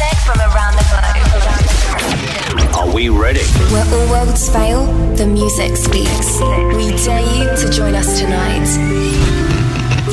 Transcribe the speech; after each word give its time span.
music 0.00 0.18
from 0.24 0.38
around 0.40 0.74
the 0.76 0.84
globe. 0.88 2.74
Are 2.76 2.94
we 2.94 3.08
ready? 3.08 3.42
Where 3.72 3.84
all 3.84 4.10
worlds 4.10 4.48
fail, 4.48 4.86
the 5.14 5.26
music 5.26 5.76
speaks. 5.76 6.40
We 6.76 6.90
dare 7.04 7.20
you 7.20 7.44
to 7.56 7.70
join 7.70 7.94
us 7.94 8.18
tonight. 8.18 8.66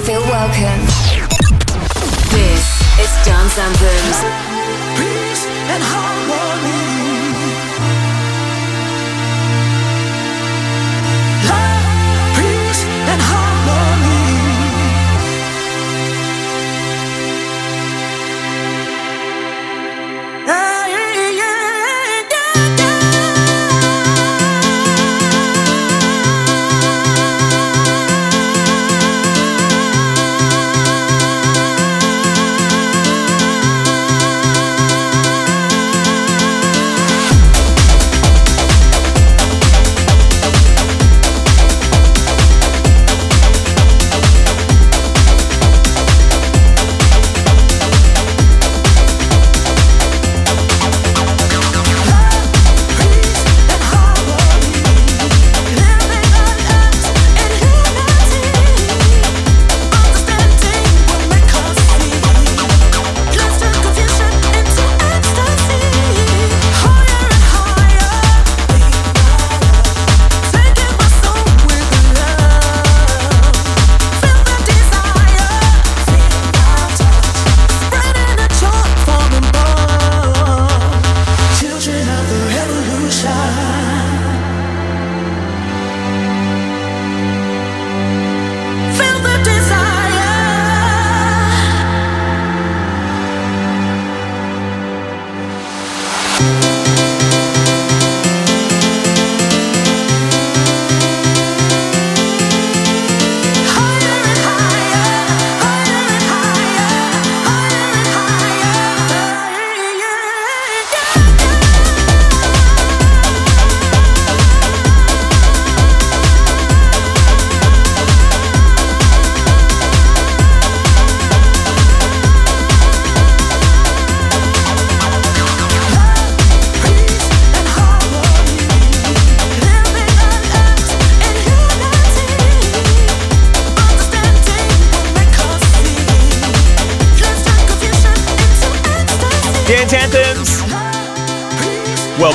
Feel 0.05 0.21
welcome. 0.21 0.81
This 2.31 2.63
is 3.00 3.12
Dance 3.26 3.57
Anthems. 3.57 4.18
Peace 4.97 5.45
and 5.45 5.84
harmony. 5.84 6.96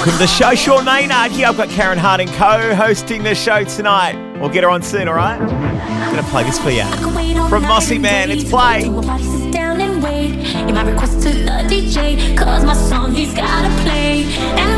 welcome 0.04 0.18
to 0.18 0.24
the 0.24 0.26
show, 0.26 0.52
Sean 0.52 0.84
Maynard 0.84 1.30
here. 1.30 1.46
I've 1.46 1.56
got 1.56 1.68
Karen 1.68 1.96
Harding 1.96 2.26
co-hosting 2.26 3.22
the 3.22 3.36
show 3.36 3.62
tonight. 3.62 4.16
We'll 4.40 4.48
get 4.48 4.64
her 4.64 4.70
on 4.70 4.82
soon, 4.82 5.06
all 5.06 5.14
right? 5.14 5.40
I'm 5.40 6.16
gonna 6.16 6.28
play 6.28 6.42
this 6.42 6.58
for 6.58 6.70
you 6.70 6.82
from 7.48 7.62
Mossy 7.62 7.98
Man. 7.98 8.28
It's 8.28 8.42
play. 8.42 8.86
In 8.86 10.74
my 10.74 10.82
request 10.82 11.22
to 11.22 11.28
the 11.28 11.68
DJ, 11.70 12.36
cause 12.36 12.64
my 12.64 12.74
song 12.74 13.14
he's 13.14 13.32
gotta 13.32 13.68
play. 13.82 14.71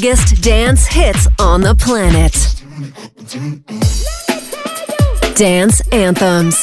biggest 0.00 0.42
dance 0.42 0.86
hits 0.86 1.28
on 1.38 1.60
the 1.60 1.74
planet. 1.74 2.32
Dance 5.36 5.82
anthems. 5.92 6.59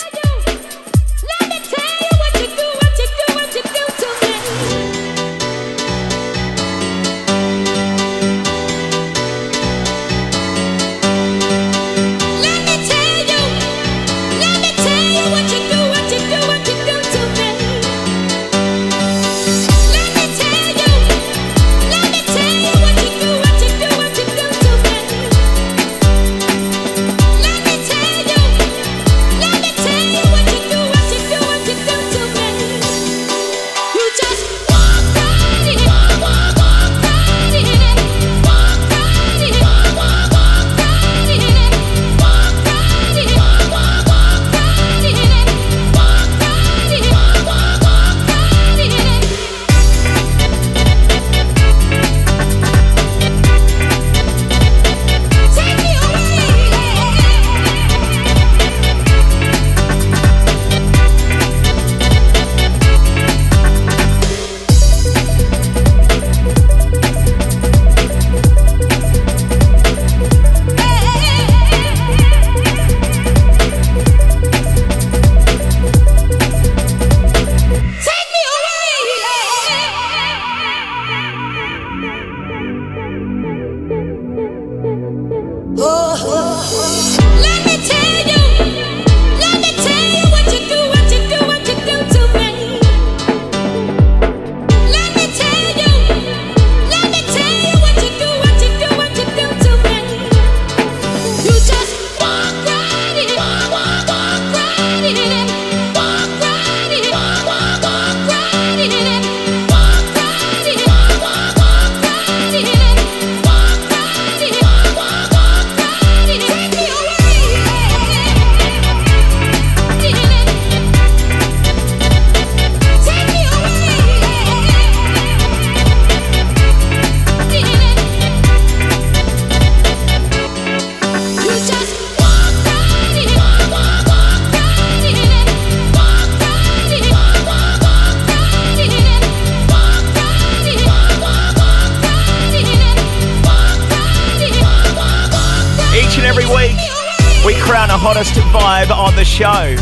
Crown 148.57 148.89
a 148.89 148.89
hottest 148.89 148.89
vibe 148.89 148.97
on 148.97 149.15
the 149.15 149.25
show. 149.25 149.75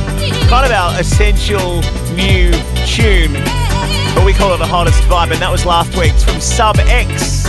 Kind 0.50 0.66
of 0.66 0.72
our 0.72 1.00
essential 1.00 1.82
new 2.14 2.52
tune, 2.86 3.34
but 4.16 4.26
we 4.26 4.34
call 4.34 4.54
it 4.54 4.58
the 4.58 4.68
hottest 4.68 5.02
vibe, 5.04 5.32
and 5.32 5.42
that 5.42 5.52
was 5.52 5.66
last 5.66 5.96
week's 5.98 6.24
from 6.24 6.40
Sub 6.40 6.78
X. 6.80 7.46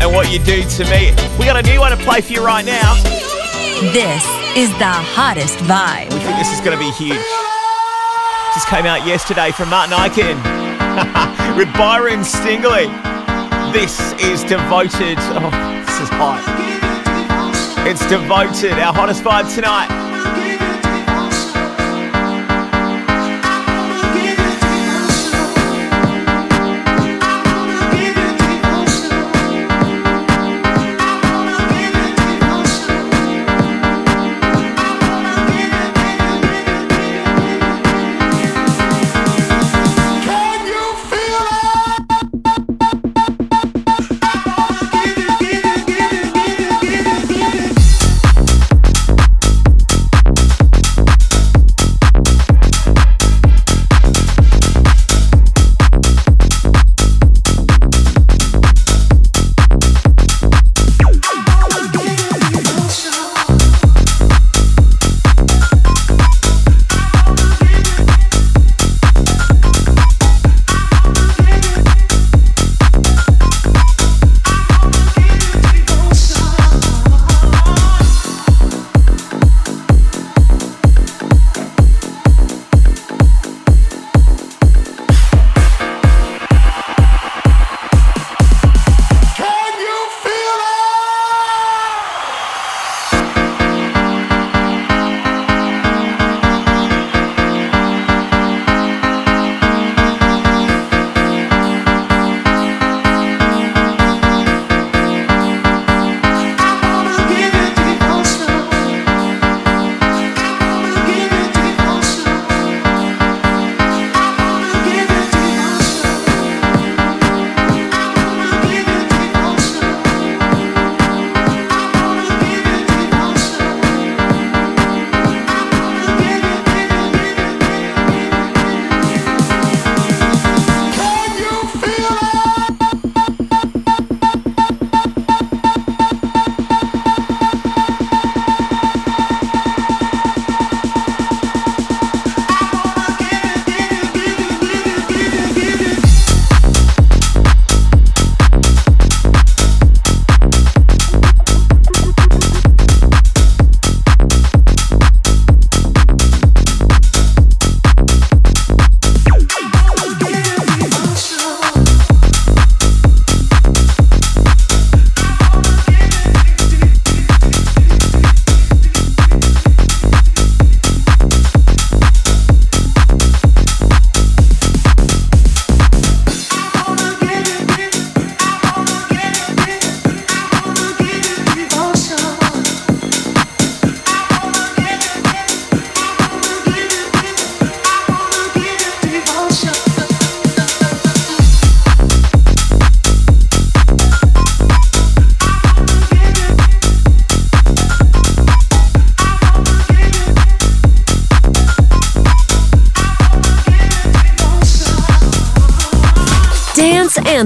And 0.00 0.12
what 0.14 0.32
you 0.32 0.38
do 0.38 0.62
to 0.62 0.84
me. 0.84 1.12
We 1.38 1.44
got 1.44 1.56
a 1.56 1.62
new 1.62 1.80
one 1.80 1.90
to 1.90 1.96
play 2.04 2.20
for 2.20 2.32
you 2.32 2.44
right 2.44 2.64
now. 2.64 2.94
This 3.92 4.24
is 4.56 4.70
the 4.78 4.94
hottest 5.14 5.58
vibe. 5.68 6.12
We 6.12 6.20
think 6.20 6.38
this 6.38 6.52
is 6.52 6.60
going 6.60 6.76
to 6.76 6.82
be 6.82 6.90
huge. 6.92 7.26
Just 8.54 8.68
came 8.68 8.86
out 8.86 9.06
yesterday 9.06 9.52
from 9.52 9.70
Martin 9.70 9.96
Ikin 9.96 10.36
with 11.56 11.70
Byron 11.74 12.24
Stingily. 12.24 12.88
This 13.72 14.12
is 14.22 14.42
devoted. 14.44 15.18
Oh, 15.36 15.50
this 15.86 16.00
is 16.00 16.08
hot. 16.10 16.69
It's 17.90 18.08
devoted. 18.08 18.74
Our 18.74 18.94
hottest 18.94 19.24
vibe 19.24 19.52
tonight. 19.52 19.99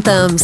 Anthems. 0.07 0.44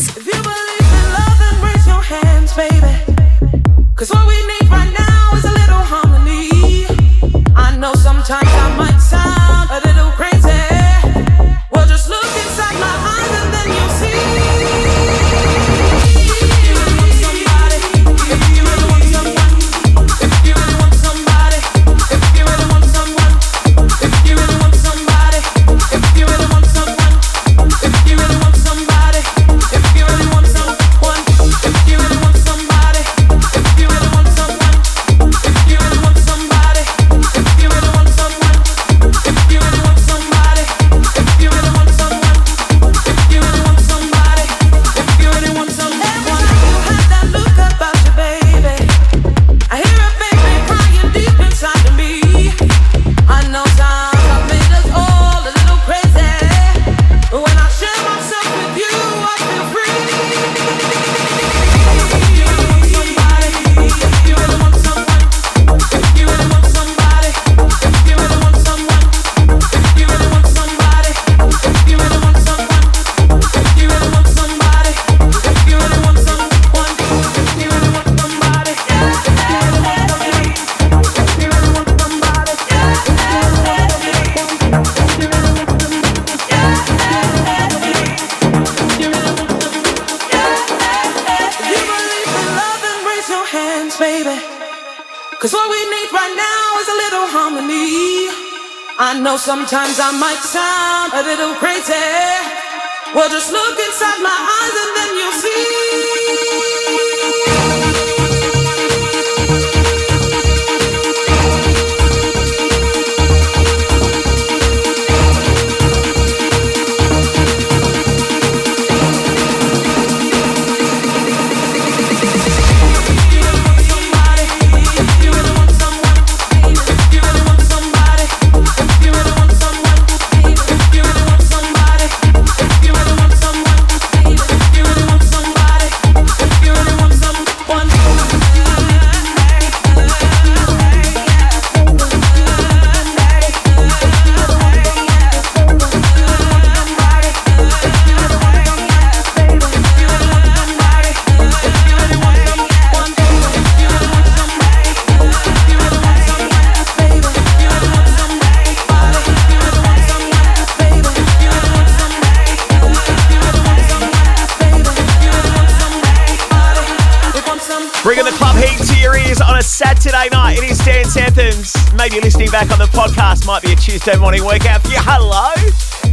It 170.63 170.73
is 170.73 170.79
Dance 170.81 171.17
Anthems. 171.17 171.75
Maybe 171.95 172.21
listening 172.21 172.51
back 172.51 172.71
on 172.71 172.79
the 172.79 172.85
podcast 172.85 173.47
might 173.47 173.63
be 173.63 173.73
a 173.73 173.77
Tuesday 173.77 174.15
morning 174.19 174.45
workout 174.45 174.83
for 174.83 174.89
you. 174.89 174.99
Hello. 174.99 175.55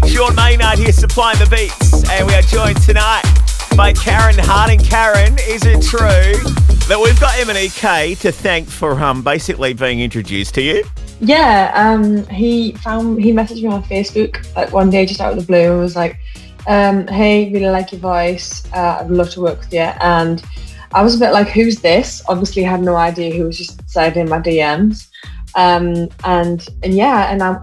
Sean 0.07 0.33
Maynard 0.35 0.79
here 0.79 0.93
supplying 0.93 1.37
the 1.37 1.47
beats. 1.47 2.09
And 2.09 2.25
we 2.25 2.33
are 2.33 2.41
joined 2.43 2.81
tonight 2.81 3.23
by 3.75 3.91
Karen 3.91 4.37
Harding. 4.39 4.79
Karen, 4.79 5.35
is 5.49 5.65
it 5.65 5.81
true 5.81 6.31
that 6.87 6.97
we've 6.97 7.19
got 7.19 7.33
MNEK 7.33 8.19
to 8.19 8.31
thank 8.31 8.69
for 8.69 8.97
um, 9.03 9.21
basically 9.21 9.73
being 9.73 9.99
introduced 9.99 10.55
to 10.55 10.61
you? 10.61 10.85
Yeah, 11.19 11.73
um, 11.75 12.25
he 12.27 12.71
found 12.71 13.21
he 13.21 13.33
messaged 13.33 13.61
me 13.61 13.67
on 13.67 13.83
Facebook 13.83 14.47
like 14.55 14.71
one 14.71 14.89
day 14.89 15.05
just 15.05 15.19
out 15.19 15.33
of 15.33 15.39
the 15.39 15.45
blue 15.45 15.73
and 15.73 15.81
was 15.81 15.97
like, 15.97 16.17
um, 16.67 17.05
"Hey, 17.07 17.51
really 17.51 17.67
like 17.69 17.91
your 17.91 17.99
voice. 17.99 18.63
Uh, 18.73 18.99
I'd 19.01 19.11
love 19.11 19.29
to 19.31 19.41
work 19.41 19.59
with 19.59 19.73
you." 19.73 19.81
And 19.81 20.41
I 20.93 21.03
was 21.03 21.15
a 21.15 21.19
bit 21.19 21.31
like, 21.31 21.49
who's 21.49 21.79
this? 21.79 22.21
Obviously, 22.27 22.63
had 22.63 22.81
no 22.81 22.95
idea 22.95 23.35
who 23.35 23.45
was 23.45 23.57
just 23.57 23.89
sliding 23.89 24.29
my 24.29 24.39
DMs. 24.39 25.07
Um, 25.55 26.09
and 26.23 26.67
and 26.83 26.93
yeah, 26.93 27.31
and 27.31 27.41
I, 27.41 27.57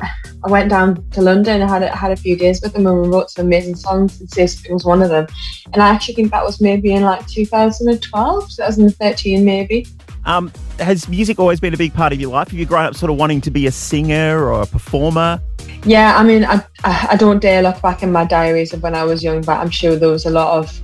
I 0.45 0.51
went 0.51 0.69
down 0.69 1.09
to 1.11 1.23
London 1.23 1.61
and 1.61 1.71
had 1.71 1.83
a, 1.83 1.95
had 1.95 2.11
a 2.11 2.17
few 2.17 2.37
days 2.37 2.61
with 2.61 2.73
them 2.73 2.87
and 2.87 3.03
we 3.03 3.09
wrote 3.09 3.31
some 3.31 3.47
amazing 3.47 3.77
songs. 3.77 4.21
And 4.21 4.29
Safe 4.31 4.69
was 4.69 4.85
one 4.85 5.01
of 5.01 5.11
them. 5.11 5.27
And 5.73 5.83
I 5.83 5.91
actually 5.91 6.15
think 6.15 6.33
that 6.33 6.45
was 6.45 6.61
maybe 6.61 6.93
in 6.93 7.03
like 7.03 7.27
2012, 7.29 8.51
2013, 8.51 9.45
maybe. 9.45 9.87
Um, 10.25 10.51
has 10.79 11.09
music 11.09 11.39
always 11.39 11.61
been 11.61 11.75
a 11.75 11.77
big 11.77 11.95
part 11.95 12.13
of 12.13 12.21
your 12.21 12.31
life? 12.31 12.49
Have 12.49 12.59
you 12.59 12.67
grown 12.67 12.87
up 12.87 12.95
sort 12.95 13.11
of 13.11 13.17
wanting 13.17 13.41
to 13.43 13.51
be 13.51 13.67
a 13.67 13.73
singer 13.73 14.45
or 14.45 14.63
a 14.63 14.67
performer? 14.67 15.41
Yeah, 15.85 16.17
I 16.17 16.25
mean, 16.25 16.45
I, 16.45 16.65
I 16.83 17.17
don't 17.17 17.41
dare 17.41 17.63
look 17.63 17.81
back 17.83 18.03
in 18.03 18.11
my 18.11 18.25
diaries 18.25 18.73
of 18.73 18.83
when 18.83 18.95
I 18.95 19.05
was 19.05 19.23
young, 19.23 19.43
but 19.43 19.61
I'm 19.61 19.71
sure 19.71 19.97
there 19.97 20.09
was 20.09 20.25
a 20.25 20.31
lot 20.31 20.59
of 20.59 20.81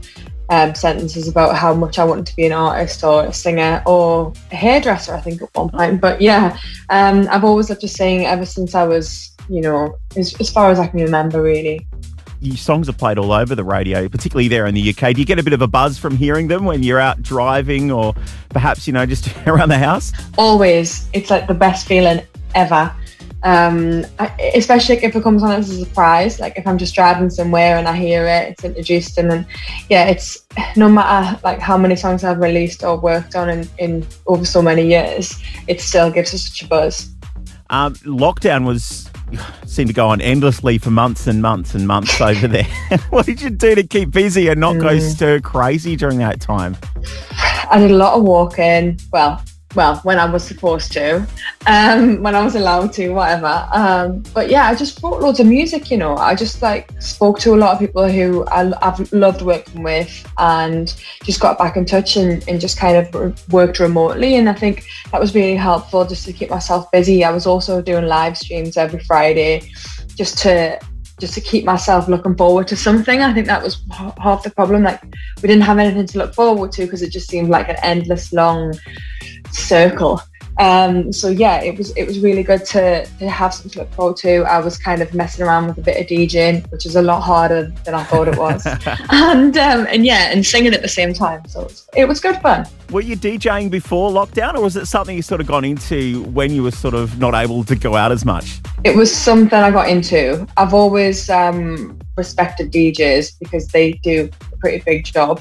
um, 0.50 0.74
sentences 0.74 1.28
about 1.28 1.56
how 1.56 1.72
much 1.72 1.98
I 1.98 2.04
wanted 2.04 2.26
to 2.26 2.36
be 2.36 2.44
an 2.44 2.52
artist 2.52 3.02
or 3.04 3.24
a 3.24 3.32
singer 3.32 3.82
or 3.86 4.32
a 4.50 4.56
hairdresser, 4.56 5.14
I 5.14 5.20
think, 5.20 5.40
at 5.42 5.48
one 5.54 5.70
point. 5.70 6.00
But 6.00 6.20
yeah, 6.20 6.58
um, 6.90 7.28
I've 7.30 7.44
always 7.44 7.70
loved 7.70 7.80
to 7.82 7.88
sing 7.88 8.26
ever 8.26 8.44
since 8.44 8.74
I 8.74 8.84
was, 8.84 9.34
you 9.48 9.60
know, 9.60 9.96
as, 10.16 10.38
as 10.40 10.50
far 10.50 10.70
as 10.70 10.78
I 10.78 10.88
can 10.88 11.00
remember, 11.00 11.40
really. 11.40 11.86
Your 12.40 12.56
songs 12.56 12.88
are 12.88 12.94
played 12.94 13.18
all 13.18 13.32
over 13.32 13.54
the 13.54 13.64
radio, 13.64 14.08
particularly 14.08 14.48
there 14.48 14.66
in 14.66 14.74
the 14.74 14.90
UK. 14.90 15.14
Do 15.14 15.20
you 15.20 15.26
get 15.26 15.38
a 15.38 15.42
bit 15.42 15.52
of 15.52 15.62
a 15.62 15.68
buzz 15.68 15.98
from 15.98 16.16
hearing 16.16 16.48
them 16.48 16.64
when 16.64 16.82
you're 16.82 16.98
out 16.98 17.22
driving 17.22 17.92
or 17.92 18.14
perhaps, 18.48 18.86
you 18.86 18.92
know, 18.92 19.06
just 19.06 19.28
around 19.46 19.68
the 19.68 19.78
house? 19.78 20.12
Always. 20.36 21.08
It's 21.12 21.30
like 21.30 21.46
the 21.46 21.54
best 21.54 21.86
feeling 21.86 22.26
ever 22.54 22.92
um, 23.42 24.04
especially 24.54 24.96
if 24.96 25.16
it 25.16 25.22
comes 25.22 25.42
on 25.42 25.50
as 25.50 25.70
a 25.70 25.84
surprise 25.84 26.38
like 26.40 26.58
if 26.58 26.66
i'm 26.66 26.76
just 26.76 26.94
driving 26.94 27.30
somewhere 27.30 27.76
and 27.76 27.88
i 27.88 27.96
hear 27.96 28.26
it 28.26 28.50
it's 28.50 28.64
introduced 28.64 29.16
and 29.16 29.30
then 29.30 29.46
yeah 29.88 30.06
it's 30.06 30.46
no 30.76 30.88
matter 30.88 31.38
like 31.42 31.58
how 31.58 31.78
many 31.78 31.96
songs 31.96 32.22
i've 32.22 32.38
released 32.38 32.84
or 32.84 32.98
worked 32.98 33.34
on 33.34 33.48
in, 33.48 33.68
in 33.78 34.06
over 34.26 34.44
so 34.44 34.60
many 34.60 34.86
years 34.86 35.42
it 35.68 35.80
still 35.80 36.10
gives 36.10 36.34
us 36.34 36.48
such 36.48 36.62
a 36.62 36.68
buzz. 36.68 37.10
Um, 37.70 37.94
lockdown 37.96 38.66
was 38.66 39.08
seemed 39.66 39.88
to 39.88 39.94
go 39.94 40.08
on 40.08 40.20
endlessly 40.20 40.78
for 40.78 40.90
months 40.90 41.26
and 41.26 41.40
months 41.40 41.74
and 41.74 41.86
months 41.86 42.20
over 42.30 42.48
there. 42.48 42.66
What 43.10 43.26
did 43.26 43.40
you 43.40 43.50
do 43.50 43.74
to 43.74 43.86
keep 43.86 44.10
busy 44.10 44.48
and 44.48 44.58
not 44.58 44.76
mm. 44.76 44.80
go 44.80 44.98
stir 44.98 45.40
crazy 45.40 45.96
during 45.96 46.18
that 46.18 46.40
time? 46.40 46.76
I 47.70 47.78
did 47.78 47.92
a 47.92 47.96
lot 47.96 48.14
of 48.14 48.24
walking. 48.24 48.98
Well 49.12 49.42
well, 49.74 49.96
when 50.02 50.18
I 50.18 50.24
was 50.24 50.42
supposed 50.42 50.92
to, 50.92 51.26
um, 51.66 52.22
when 52.22 52.34
I 52.34 52.42
was 52.42 52.56
allowed 52.56 52.92
to, 52.94 53.10
whatever. 53.10 53.68
Um, 53.72 54.22
but 54.34 54.50
yeah, 54.50 54.66
I 54.66 54.74
just 54.74 55.02
wrote 55.02 55.20
loads 55.20 55.38
of 55.38 55.46
music, 55.46 55.90
you 55.90 55.96
know. 55.96 56.16
I 56.16 56.34
just 56.34 56.60
like 56.60 56.90
spoke 57.00 57.38
to 57.40 57.54
a 57.54 57.56
lot 57.56 57.74
of 57.74 57.78
people 57.78 58.08
who 58.08 58.44
I, 58.48 58.72
have 58.82 59.12
loved 59.12 59.42
working 59.42 59.82
with 59.82 60.26
and 60.38 60.94
just 61.22 61.40
got 61.40 61.56
back 61.58 61.76
in 61.76 61.84
touch 61.84 62.16
and, 62.16 62.46
and 62.48 62.60
just 62.60 62.78
kind 62.78 62.96
of 62.96 63.52
worked 63.52 63.78
remotely. 63.78 64.36
And 64.36 64.48
I 64.48 64.54
think 64.54 64.86
that 65.12 65.20
was 65.20 65.34
really 65.34 65.56
helpful 65.56 66.04
just 66.04 66.24
to 66.26 66.32
keep 66.32 66.50
myself 66.50 66.90
busy. 66.90 67.24
I 67.24 67.30
was 67.30 67.46
also 67.46 67.80
doing 67.80 68.06
live 68.06 68.36
streams 68.36 68.76
every 68.76 69.00
Friday 69.00 69.62
just 70.16 70.38
to 70.38 70.80
just 71.20 71.34
to 71.34 71.40
keep 71.40 71.64
myself 71.64 72.08
looking 72.08 72.34
forward 72.34 72.66
to 72.66 72.76
something. 72.76 73.20
I 73.20 73.32
think 73.32 73.46
that 73.46 73.62
was 73.62 73.82
half 74.18 74.42
the 74.42 74.50
problem. 74.50 74.82
Like 74.82 75.02
we 75.42 75.48
didn't 75.48 75.62
have 75.62 75.78
anything 75.78 76.06
to 76.06 76.18
look 76.18 76.34
forward 76.34 76.72
to 76.72 76.84
because 76.84 77.02
it 77.02 77.12
just 77.12 77.28
seemed 77.28 77.50
like 77.50 77.68
an 77.68 77.76
endless 77.82 78.32
long 78.32 78.74
circle. 79.50 80.20
Um, 80.60 81.10
so 81.10 81.28
yeah, 81.28 81.62
it 81.62 81.78
was 81.78 81.90
it 81.96 82.06
was 82.06 82.20
really 82.20 82.42
good 82.42 82.66
to, 82.66 83.06
to 83.06 83.30
have 83.30 83.54
something 83.54 83.70
to 83.72 83.78
look 83.80 83.92
forward 83.94 84.18
to. 84.18 84.42
I 84.44 84.58
was 84.58 84.76
kind 84.76 85.00
of 85.00 85.14
messing 85.14 85.46
around 85.46 85.68
with 85.68 85.78
a 85.78 85.80
bit 85.80 85.98
of 85.98 86.06
DJing, 86.06 86.70
which 86.70 86.84
is 86.84 86.96
a 86.96 87.02
lot 87.02 87.22
harder 87.22 87.72
than 87.86 87.94
I 87.94 88.04
thought 88.04 88.28
it 88.28 88.36
was, 88.36 88.66
and 89.10 89.56
um, 89.56 89.86
and 89.88 90.04
yeah, 90.04 90.30
and 90.30 90.44
singing 90.44 90.74
at 90.74 90.82
the 90.82 90.88
same 90.88 91.14
time. 91.14 91.46
So 91.48 91.62
it 91.62 91.64
was, 91.64 91.88
it 91.96 92.04
was 92.08 92.20
good 92.20 92.36
fun. 92.42 92.66
Were 92.90 93.00
you 93.00 93.16
DJing 93.16 93.70
before 93.70 94.10
lockdown, 94.10 94.54
or 94.54 94.60
was 94.60 94.76
it 94.76 94.84
something 94.84 95.16
you 95.16 95.22
sort 95.22 95.40
of 95.40 95.46
got 95.46 95.64
into 95.64 96.24
when 96.24 96.52
you 96.52 96.62
were 96.62 96.72
sort 96.72 96.94
of 96.94 97.18
not 97.18 97.34
able 97.34 97.64
to 97.64 97.74
go 97.74 97.96
out 97.96 98.12
as 98.12 98.26
much? 98.26 98.60
It 98.84 98.94
was 98.94 99.14
something 99.14 99.58
I 99.58 99.70
got 99.70 99.88
into. 99.88 100.46
I've 100.58 100.74
always 100.74 101.30
um, 101.30 101.98
respected 102.18 102.70
DJs 102.70 103.38
because 103.40 103.68
they 103.68 103.92
do 104.02 104.28
a 104.52 104.56
pretty 104.58 104.82
big 104.84 105.06
job 105.06 105.40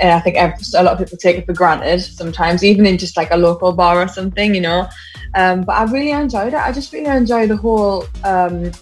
and 0.00 0.10
I 0.10 0.20
think 0.20 0.36
a 0.36 0.82
lot 0.82 0.92
of 0.92 0.98
people 0.98 1.18
take 1.18 1.36
it 1.36 1.46
for 1.46 1.52
granted 1.52 2.00
sometimes, 2.00 2.64
even 2.64 2.86
in 2.86 2.98
just 2.98 3.16
like 3.16 3.30
a 3.30 3.36
local 3.36 3.72
bar 3.72 4.02
or 4.02 4.08
something, 4.08 4.54
you 4.54 4.60
know. 4.60 4.88
Um, 5.34 5.62
but 5.62 5.72
I 5.72 5.84
really 5.84 6.10
enjoyed 6.10 6.48
it. 6.48 6.54
I 6.54 6.72
just 6.72 6.92
really 6.92 7.06
enjoyed 7.06 7.50
the 7.50 7.56
whole 7.56 8.06
um, 8.24 8.72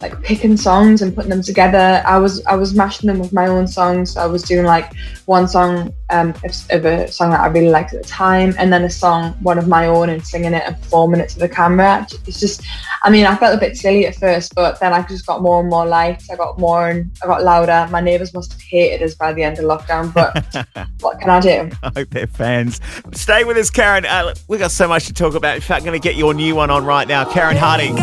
like 0.00 0.20
picking 0.22 0.56
songs 0.56 1.02
and 1.02 1.14
putting 1.14 1.30
them 1.30 1.42
together. 1.42 2.02
I 2.06 2.18
was 2.18 2.44
I 2.46 2.54
was 2.54 2.74
mashing 2.74 3.08
them 3.08 3.18
with 3.18 3.32
my 3.32 3.46
own 3.46 3.66
songs. 3.66 4.16
I 4.16 4.26
was 4.26 4.42
doing 4.42 4.64
like 4.64 4.92
one 5.26 5.48
song 5.48 5.92
um, 6.10 6.34
of, 6.70 6.84
a 6.84 7.10
song 7.10 7.30
that 7.30 7.40
I 7.40 7.46
really 7.48 7.68
liked 7.68 7.92
at 7.92 8.02
the 8.02 8.08
time, 8.08 8.54
and 8.58 8.72
then 8.72 8.84
a 8.84 8.90
song 8.90 9.32
one 9.42 9.58
of 9.58 9.66
my 9.66 9.86
own 9.86 10.08
and 10.08 10.24
singing 10.24 10.54
it 10.54 10.62
and 10.66 10.80
performing 10.80 11.20
it 11.20 11.28
to 11.30 11.38
the 11.38 11.48
camera. 11.48 12.06
It's 12.26 12.40
just, 12.40 12.62
I 13.02 13.10
mean, 13.10 13.26
I 13.26 13.36
felt 13.36 13.56
a 13.56 13.60
bit 13.60 13.76
silly 13.76 14.06
at 14.06 14.14
first, 14.16 14.54
but 14.54 14.78
then 14.80 14.92
I 14.92 15.02
just 15.02 15.26
got 15.26 15.42
more 15.42 15.60
and 15.60 15.68
more 15.68 15.84
lights. 15.84 16.30
I 16.30 16.36
got 16.36 16.58
more 16.58 16.88
and 16.88 17.10
I 17.22 17.26
got 17.26 17.42
louder. 17.42 17.88
My 17.90 18.00
neighbours 18.00 18.32
must 18.32 18.52
have 18.52 18.62
hated 18.62 19.04
us 19.04 19.14
by 19.14 19.32
the 19.32 19.42
end 19.42 19.58
of 19.58 19.64
lockdown, 19.64 20.14
but 20.14 20.88
what 21.00 21.20
can 21.20 21.30
I 21.30 21.40
do? 21.40 21.70
I 21.82 21.90
hope 21.94 22.10
they're 22.10 22.26
fans. 22.26 22.80
Stay 23.12 23.44
with 23.44 23.56
us, 23.56 23.70
Karen. 23.70 24.06
Uh, 24.06 24.34
we've 24.46 24.60
got 24.60 24.70
so 24.70 24.86
much 24.86 25.06
to 25.06 25.12
talk 25.12 25.34
about. 25.34 25.56
In 25.56 25.62
fact, 25.62 25.82
I'm 25.82 25.86
going 25.86 26.00
to 26.00 26.08
get 26.08 26.16
your 26.16 26.34
new 26.34 26.54
one 26.54 26.70
on 26.70 26.84
right 26.84 27.06
now, 27.06 27.24
Karen 27.24 27.56
Harding. 27.56 27.96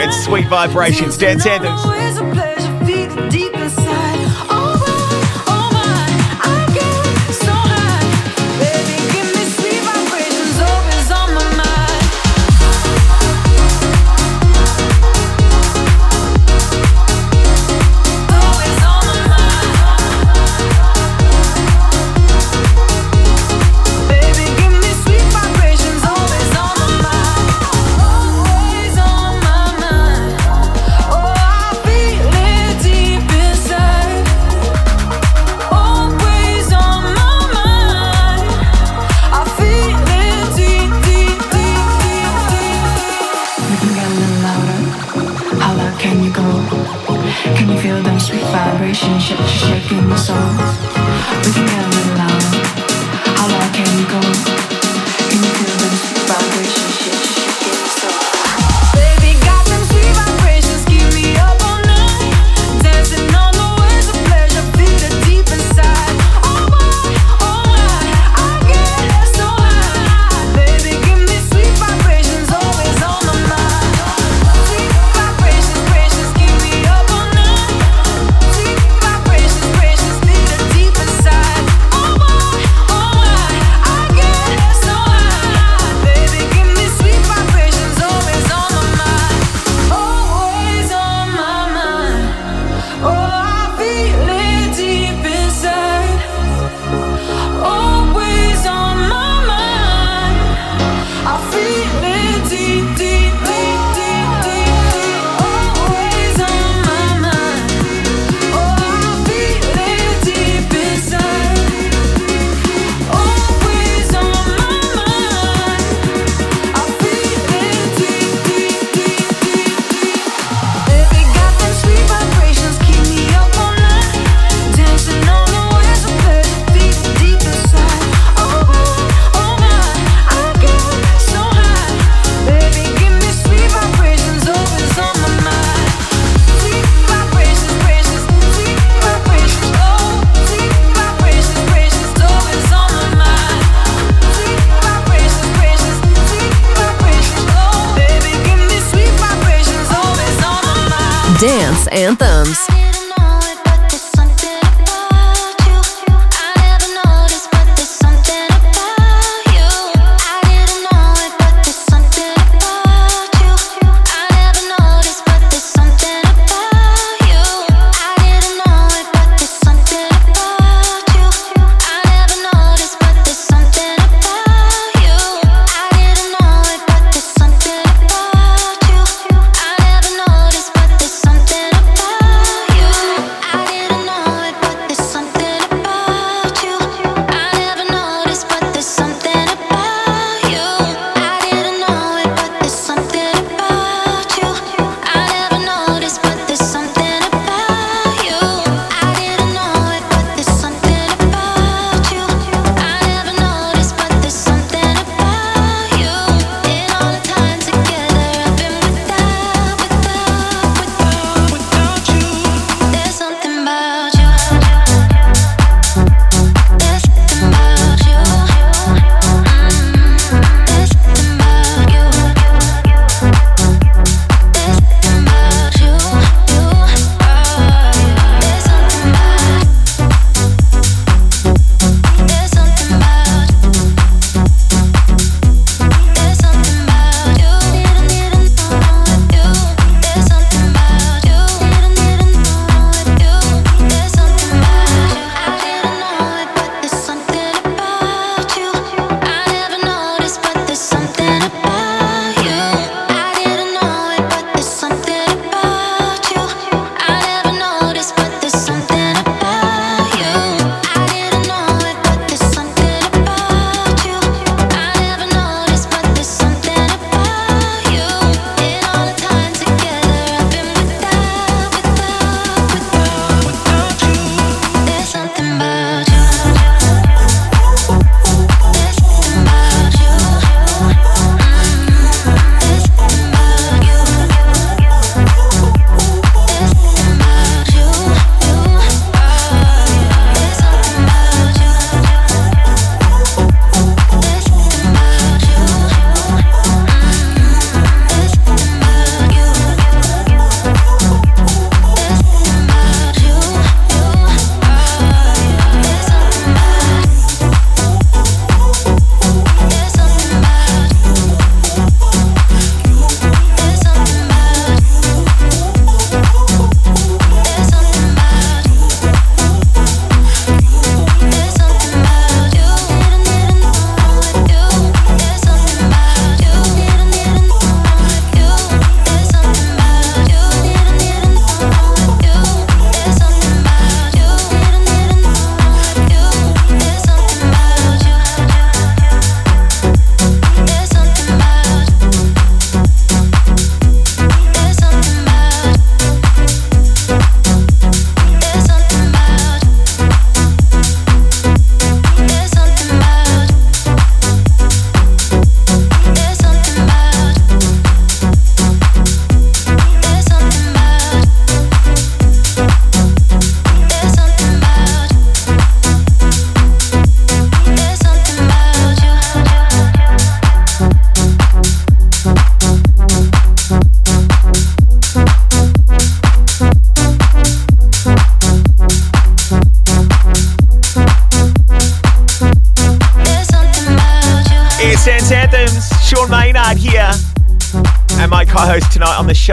It's 0.00 0.24
Sweet 0.24 0.46
Vibrations, 0.46 1.18
Dance 1.18 1.44
Anthems. 1.44 2.47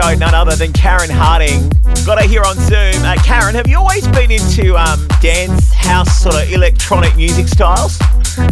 Show, 0.06 0.14
none 0.14 0.34
other 0.34 0.56
than 0.56 0.72
Karen 0.72 1.10
Harding. 1.10 1.68
Got 2.04 2.20
her 2.20 2.28
here 2.28 2.42
on 2.42 2.56
Zoom. 2.56 3.02
Uh, 3.04 3.16
Karen, 3.24 3.54
have 3.54 3.66
you 3.66 3.78
always 3.78 4.06
been 4.08 4.30
into 4.30 4.76
um, 4.76 5.06
dance, 5.20 5.72
house, 5.72 6.20
sort 6.20 6.36
of 6.36 6.52
electronic 6.52 7.16
music 7.16 7.48
styles? 7.48 7.98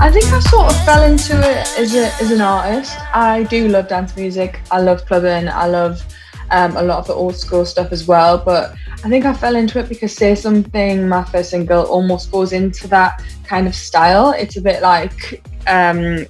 I 0.00 0.10
think 0.10 0.24
I 0.26 0.40
sort 0.40 0.70
of 0.70 0.84
fell 0.84 1.02
into 1.02 1.38
it 1.38 1.66
as, 1.78 1.94
a, 1.94 2.06
as 2.22 2.30
an 2.30 2.40
artist. 2.40 2.96
I 3.14 3.44
do 3.44 3.68
love 3.68 3.88
dance 3.88 4.16
music. 4.16 4.60
I 4.70 4.80
love 4.80 5.04
clubbing. 5.06 5.48
I 5.48 5.66
love 5.66 6.02
um, 6.50 6.76
a 6.76 6.82
lot 6.82 6.98
of 6.98 7.06
the 7.06 7.14
old 7.14 7.36
school 7.36 7.64
stuff 7.64 7.92
as 7.92 8.06
well. 8.06 8.38
But 8.38 8.74
I 9.04 9.08
think 9.08 9.24
I 9.24 9.34
fell 9.34 9.56
into 9.56 9.78
it 9.78 9.88
because 9.88 10.14
Say 10.14 10.34
Something, 10.34 11.08
my 11.08 11.24
first 11.24 11.50
single, 11.50 11.84
almost 11.84 12.32
goes 12.32 12.52
into 12.52 12.88
that 12.88 13.22
kind 13.44 13.66
of 13.66 13.74
style. 13.74 14.32
It's 14.32 14.56
a 14.56 14.62
bit 14.62 14.82
like 14.82 15.42
um, 15.66 16.26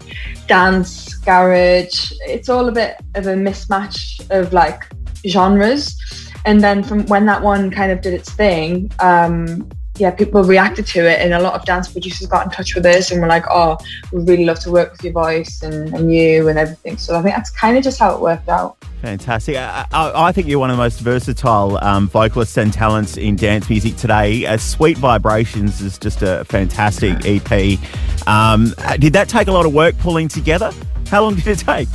dance, 0.49 1.15
garage. 1.15 2.13
It's 2.27 2.49
all 2.49 2.69
a 2.69 2.73
bit 2.73 2.97
of 3.15 3.27
a 3.27 3.35
mismatch 3.35 4.29
of 4.31 4.53
like 4.53 4.84
genres. 5.29 5.97
And 6.45 6.61
then 6.61 6.83
from 6.83 7.07
when 7.07 7.27
that 7.27 7.43
one 7.43 7.71
kind 7.71 7.91
of 7.91 8.01
did 8.01 8.13
its 8.13 8.31
thing, 8.31 8.91
um, 9.01 9.69
yeah, 9.97 10.11
people 10.11 10.43
reacted 10.43 10.87
to 10.89 11.09
it, 11.09 11.21
and 11.21 11.33
a 11.33 11.41
lot 11.41 11.55
of 11.55 11.65
dance 11.65 11.93
producers 11.93 12.27
got 12.27 12.45
in 12.45 12.51
touch 12.51 12.75
with 12.75 12.85
us 12.85 13.13
and 13.13 13.21
were 13.21 13.29
like, 13.29 13.45
"Oh, 13.49 13.79
we 14.13 14.25
really 14.25 14.45
love 14.45 14.59
to 14.61 14.73
work 14.73 14.91
with 14.91 15.05
your 15.05 15.13
voice 15.13 15.63
and, 15.63 15.95
and 15.95 16.13
you 16.13 16.49
and 16.49 16.59
everything." 16.59 16.97
So 16.97 17.17
I 17.17 17.23
think 17.23 17.37
that's 17.37 17.51
kind 17.51 17.77
of 17.79 17.85
just 17.85 18.01
how 18.01 18.13
it 18.13 18.21
worked 18.21 18.49
out. 18.49 18.77
Fantastic. 19.03 19.57
I, 19.57 19.87
I, 19.93 20.29
I 20.29 20.33
think 20.33 20.49
you're 20.49 20.59
one 20.59 20.71
of 20.71 20.77
the 20.77 20.83
most 20.83 20.99
versatile 20.99 21.79
um, 21.83 22.09
vocalists 22.09 22.57
and 22.57 22.73
talents 22.73 23.17
in 23.17 23.37
dance 23.37 23.71
music 23.71 23.97
today. 23.97 24.47
Uh, 24.47 24.57
Sweet 24.57 24.99
Vibrations 24.99 25.81
is 25.81 25.97
just 25.97 26.23
a 26.23 26.45
fantastic 26.47 27.25
EP. 27.25 27.79
Um, 28.27 28.75
did 28.99 29.13
that 29.13 29.29
take 29.29 29.47
a 29.47 29.53
lot 29.53 29.65
of 29.65 29.73
work 29.73 29.97
pulling 29.99 30.27
together? 30.27 30.73
How 31.09 31.23
long 31.23 31.37
did 31.37 31.47
it 31.47 31.59
take? 31.59 31.89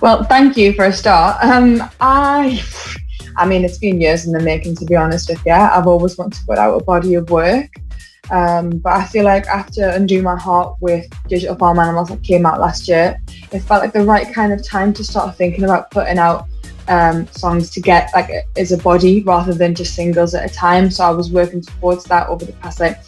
Well, 0.00 0.24
thank 0.24 0.56
you 0.56 0.72
for 0.74 0.86
a 0.86 0.92
start. 0.92 1.42
Um, 1.42 1.82
I 2.00 2.62
I 3.36 3.46
mean, 3.46 3.64
it's 3.64 3.78
been 3.78 4.00
years 4.00 4.26
in 4.26 4.32
the 4.32 4.40
making, 4.40 4.76
to 4.76 4.84
be 4.84 4.96
honest 4.96 5.28
with 5.28 5.44
you. 5.46 5.52
I've 5.52 5.86
always 5.86 6.18
wanted 6.18 6.38
to 6.38 6.46
put 6.46 6.58
out 6.58 6.80
a 6.80 6.84
body 6.84 7.14
of 7.14 7.30
work. 7.30 7.70
Um, 8.30 8.78
but 8.78 8.92
I 8.92 9.04
feel 9.06 9.24
like 9.24 9.46
after 9.46 9.88
Undo 9.88 10.22
My 10.22 10.36
Heart 10.36 10.76
with 10.80 11.06
Digital 11.28 11.56
Farm 11.56 11.78
Animals 11.78 12.08
that 12.08 12.22
came 12.22 12.46
out 12.46 12.60
last 12.60 12.88
year, 12.88 13.20
it 13.50 13.60
felt 13.60 13.82
like 13.82 13.92
the 13.92 14.04
right 14.04 14.32
kind 14.32 14.52
of 14.52 14.66
time 14.66 14.92
to 14.94 15.04
start 15.04 15.36
thinking 15.36 15.64
about 15.64 15.90
putting 15.90 16.18
out 16.18 16.46
um, 16.88 17.26
songs 17.28 17.70
to 17.70 17.80
get 17.80 18.10
like 18.14 18.30
as 18.56 18.72
a 18.72 18.78
body 18.78 19.22
rather 19.22 19.54
than 19.54 19.74
just 19.74 19.94
singles 19.94 20.34
at 20.34 20.50
a 20.50 20.54
time. 20.54 20.90
So 20.90 21.04
I 21.04 21.10
was 21.10 21.30
working 21.30 21.60
towards 21.62 22.04
that 22.04 22.28
over 22.28 22.44
the 22.44 22.52
past 22.54 22.80
like 22.80 22.98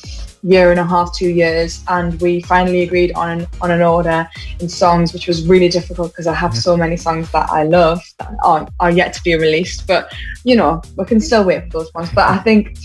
year 0.45 0.71
and 0.71 0.79
a 0.79 0.85
half, 0.85 1.15
two 1.15 1.31
years, 1.31 1.83
and 1.89 2.21
we 2.21 2.43
finally 2.43 2.83
agreed 2.83 3.13
on 3.15 3.41
an, 3.41 3.47
on 3.63 3.71
an 3.71 3.81
order 3.81 4.29
in 4.61 4.69
songs, 4.69 5.13
which 5.15 5.27
was 5.27 5.47
really 5.47 5.69
difficult 5.69 6.13
because 6.13 6.27
I 6.27 6.35
have 6.35 6.55
so 6.55 6.77
many 6.77 6.97
songs 6.97 7.31
that 7.33 7.49
I 7.51 7.63
love 7.63 8.03
that 8.19 8.35
are, 8.45 8.69
are 8.79 8.91
yet 8.91 9.15
to 9.15 9.23
be 9.23 9.35
released. 9.35 9.87
But 9.87 10.13
you 10.45 10.55
know, 10.55 10.83
we 10.97 11.07
can 11.07 11.19
still 11.19 11.45
wait 11.45 11.65
for 11.65 11.79
those 11.79 11.95
ones. 11.95 12.11
But 12.15 12.29
I 12.29 12.39
think 12.39 12.77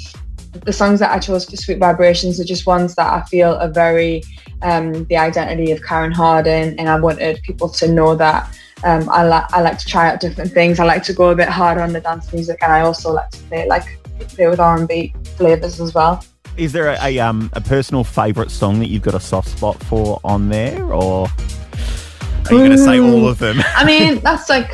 the 0.65 0.71
songs 0.71 1.01
that 1.01 1.11
I 1.11 1.19
chose 1.19 1.45
for 1.45 1.57
Sweet 1.57 1.79
Vibrations 1.79 2.39
are 2.39 2.45
just 2.45 2.65
ones 2.65 2.95
that 2.95 3.11
I 3.11 3.23
feel 3.23 3.51
are 3.55 3.69
very 3.69 4.23
um, 4.61 5.05
the 5.05 5.17
identity 5.17 5.71
of 5.71 5.83
Karen 5.83 6.13
Harding, 6.13 6.79
and 6.79 6.87
I 6.87 6.97
wanted 6.99 7.41
people 7.43 7.69
to 7.69 7.87
know 7.91 8.15
that. 8.15 8.57
Um, 8.85 9.09
I, 9.09 9.23
like 9.23 9.53
I 9.53 9.59
like 9.61 9.77
to 9.79 9.85
try 9.85 10.09
out 10.09 10.21
different 10.21 10.53
things. 10.53 10.79
I 10.79 10.85
like 10.85 11.03
to 11.03 11.13
go 11.13 11.31
a 11.31 11.35
bit 11.35 11.49
harder 11.49 11.81
on 11.81 11.91
the 11.91 11.99
dance 11.99 12.31
music, 12.31 12.59
and 12.61 12.71
I 12.71 12.81
also 12.81 13.11
like 13.11 13.29
to 13.31 13.39
play 13.43 13.67
like 13.67 13.99
play 14.29 14.47
with 14.47 14.61
R 14.61 14.77
and 14.77 14.87
B 14.87 15.13
flavors 15.35 15.81
as 15.81 15.93
well. 15.93 16.23
Is 16.59 16.73
there 16.73 16.89
a, 16.89 16.97
a 17.01 17.19
um 17.19 17.49
a 17.53 17.61
personal 17.61 18.03
favourite 18.03 18.51
song 18.51 18.79
that 18.79 18.87
you've 18.87 19.01
got 19.01 19.15
a 19.15 19.19
soft 19.19 19.47
spot 19.47 19.81
for 19.83 20.19
on 20.23 20.49
there, 20.49 20.83
or 20.93 21.27
are 21.27 22.53
you 22.53 22.57
going 22.57 22.71
to 22.71 22.77
say 22.77 22.99
all 22.99 23.27
of 23.27 23.39
them? 23.39 23.61
I 23.75 23.85
mean, 23.85 24.19
that's 24.19 24.49
like 24.49 24.69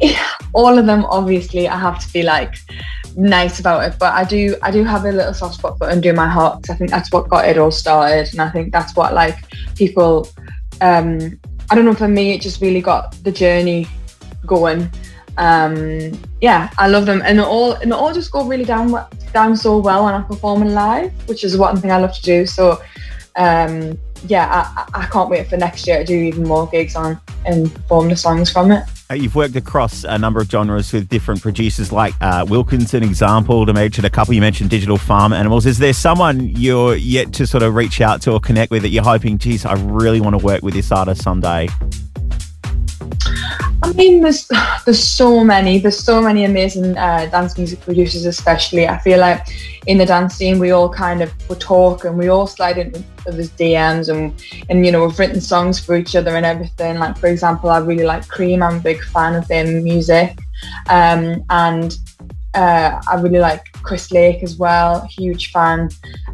all 0.52 0.78
of 0.78 0.86
them. 0.86 1.04
Obviously, 1.06 1.68
I 1.68 1.76
have 1.76 1.98
to 1.98 2.12
be 2.12 2.22
like 2.22 2.54
nice 3.16 3.58
about 3.58 3.84
it, 3.84 3.98
but 3.98 4.12
I 4.14 4.22
do 4.22 4.56
I 4.62 4.70
do 4.70 4.84
have 4.84 5.04
a 5.04 5.10
little 5.10 5.34
soft 5.34 5.56
spot 5.56 5.78
for 5.78 5.88
Undo 5.88 6.12
My 6.12 6.28
Heart 6.28 6.62
because 6.62 6.74
I 6.76 6.78
think 6.78 6.90
that's 6.90 7.10
what 7.10 7.28
got 7.28 7.48
it 7.48 7.58
all 7.58 7.72
started, 7.72 8.32
and 8.32 8.40
I 8.40 8.48
think 8.50 8.72
that's 8.72 8.94
what 8.94 9.14
like 9.14 9.36
people. 9.74 10.28
um 10.80 11.40
I 11.70 11.74
don't 11.74 11.86
know. 11.86 11.94
For 11.94 12.08
me, 12.08 12.34
it 12.34 12.40
just 12.40 12.60
really 12.60 12.82
got 12.82 13.16
the 13.24 13.32
journey 13.32 13.88
going 14.46 14.90
um, 15.36 16.12
yeah, 16.40 16.70
I 16.78 16.88
love 16.88 17.06
them, 17.06 17.22
and 17.24 17.40
all 17.40 17.72
and 17.72 17.90
they 17.90 17.96
all 17.96 18.12
just 18.12 18.30
go 18.30 18.44
really 18.44 18.64
down 18.64 18.90
down 19.34 19.56
so 19.56 19.78
well 19.78 20.04
when 20.04 20.14
I'm 20.14 20.24
performing 20.24 20.72
live, 20.72 21.12
which 21.28 21.44
is 21.44 21.58
one 21.58 21.76
thing 21.78 21.90
I 21.90 21.98
love 21.98 22.14
to 22.14 22.22
do. 22.22 22.46
So, 22.46 22.80
um, 23.36 23.98
yeah, 24.26 24.48
I, 24.94 25.02
I 25.02 25.06
can't 25.06 25.28
wait 25.28 25.48
for 25.48 25.58
next 25.58 25.86
year 25.86 25.98
to 25.98 26.04
do 26.04 26.14
even 26.14 26.44
more 26.44 26.66
gigs 26.68 26.96
on 26.96 27.20
and 27.44 27.72
perform 27.74 28.08
the 28.08 28.16
songs 28.16 28.50
from 28.50 28.70
it. 28.70 28.84
Uh, 29.10 29.14
you've 29.14 29.34
worked 29.34 29.54
across 29.54 30.04
a 30.04 30.16
number 30.16 30.40
of 30.40 30.50
genres 30.50 30.90
with 30.92 31.08
different 31.10 31.42
producers, 31.42 31.92
like 31.92 32.14
uh, 32.22 32.46
Wilkinson, 32.48 33.02
example 33.02 33.66
to 33.66 33.74
mention 33.74 34.06
a 34.06 34.10
couple. 34.10 34.32
You 34.32 34.40
mentioned 34.40 34.70
Digital 34.70 34.96
Farm 34.96 35.34
Animals. 35.34 35.66
Is 35.66 35.76
there 35.76 35.92
someone 35.92 36.48
you're 36.48 36.96
yet 36.96 37.34
to 37.34 37.46
sort 37.46 37.62
of 37.62 37.74
reach 37.74 38.00
out 38.00 38.22
to 38.22 38.32
or 38.32 38.40
connect 38.40 38.70
with 38.70 38.80
that 38.82 38.88
you're 38.88 39.04
hoping, 39.04 39.36
geez, 39.36 39.66
I 39.66 39.74
really 39.74 40.22
want 40.22 40.38
to 40.38 40.44
work 40.44 40.62
with 40.62 40.72
this 40.72 40.90
artist 40.90 41.22
someday? 41.22 41.68
Mean, 43.94 44.22
there's 44.22 44.48
there's 44.84 45.02
so 45.02 45.44
many, 45.44 45.78
there's 45.78 45.98
so 45.98 46.20
many 46.20 46.44
amazing 46.44 46.96
uh, 46.96 47.26
dance 47.30 47.56
music 47.56 47.80
producers, 47.80 48.26
especially. 48.26 48.88
I 48.88 48.98
feel 48.98 49.20
like 49.20 49.46
in 49.86 49.98
the 49.98 50.06
dance 50.06 50.34
scene, 50.34 50.58
we 50.58 50.70
all 50.72 50.88
kind 50.88 51.22
of 51.22 51.32
we 51.48 51.56
talk 51.56 52.04
and 52.04 52.18
we 52.18 52.28
all 52.28 52.46
slide 52.46 52.78
into 52.78 53.02
his 53.32 53.50
DMs 53.50 54.08
and 54.08 54.32
and 54.68 54.84
you 54.84 54.92
know 54.92 55.04
we've 55.04 55.18
written 55.18 55.40
songs 55.40 55.78
for 55.78 55.96
each 55.96 56.16
other 56.16 56.36
and 56.36 56.44
everything. 56.44 56.98
Like 56.98 57.16
for 57.18 57.28
example, 57.28 57.70
I 57.70 57.78
really 57.78 58.04
like 58.04 58.26
Cream. 58.28 58.62
I'm 58.62 58.76
a 58.76 58.80
big 58.80 59.02
fan 59.02 59.34
of 59.34 59.46
their 59.48 59.66
music, 59.80 60.38
um, 60.88 61.44
and 61.50 61.96
uh, 62.54 63.00
I 63.08 63.16
really 63.16 63.40
like 63.40 63.64
Chris 63.82 64.10
Lake 64.10 64.42
as 64.42 64.56
well, 64.56 65.06
huge 65.06 65.50
fan. 65.50 65.88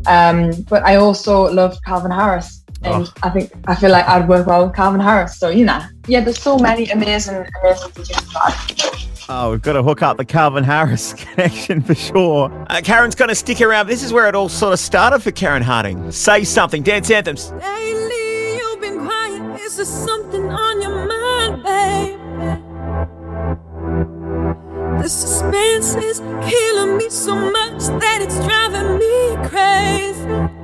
Um, 0.07 0.53
but 0.69 0.83
I 0.85 0.97
also 0.97 1.51
love 1.53 1.77
Calvin 1.85 2.11
Harris 2.11 2.60
and 2.83 3.05
oh. 3.05 3.13
I 3.23 3.31
think 3.31 3.53
I 3.67 3.75
feel 3.75 3.91
like 3.91 4.07
I'd 4.07 4.29
work 4.29 4.47
well 4.47 4.67
with 4.67 4.75
Calvin 4.75 5.01
Harris. 5.01 5.39
So 5.39 5.49
you 5.51 5.65
know, 5.65 5.81
yeah, 6.07 6.21
there's 6.21 6.41
so 6.41 6.59
many 6.59 6.89
amazing, 6.91 7.47
amazing 7.63 7.91
DJs. 7.91 9.07
Oh, 9.33 9.53
we've 9.53 9.63
got 9.63 9.75
to 9.75 9.83
hook 9.83 10.03
up 10.03 10.17
the 10.17 10.25
Calvin 10.25 10.65
Harris 10.65 11.13
connection 11.19 11.83
for 11.83 11.95
sure. 11.95 12.51
Uh, 12.69 12.81
Karen's 12.83 13.15
going 13.15 13.29
to 13.29 13.35
stick 13.37 13.61
around. 13.61 13.87
This 13.87 14.03
is 14.03 14.13
where 14.13 14.29
it 14.29 14.35
all 14.35 14.49
sort 14.49 14.73
of 14.73 14.81
started 14.81 15.21
for 15.21 15.31
Karen 15.31 15.63
Harding. 15.63 16.11
Say 16.11 16.43
something, 16.43 16.83
dance 16.83 17.11
anthems. 17.13 17.53
Lately, 17.53 18.57
you've 18.57 18.81
been 18.81 18.99
quiet. 19.05 19.61
Is 19.61 19.77
there 19.77 19.85
something 19.85 20.51
on 20.51 20.83
your 20.83 21.07
mind, 21.07 21.63
baby? 21.63 22.17
The 25.01 25.09
suspense 25.09 25.95
is 25.95 26.19
killing 26.51 26.97
me 26.97 27.09
so 27.09 27.37
much 27.37 27.85
that 28.01 28.19
it's 28.21 28.37
driving 28.45 28.99
me 28.99 29.49
crazy. 29.49 30.60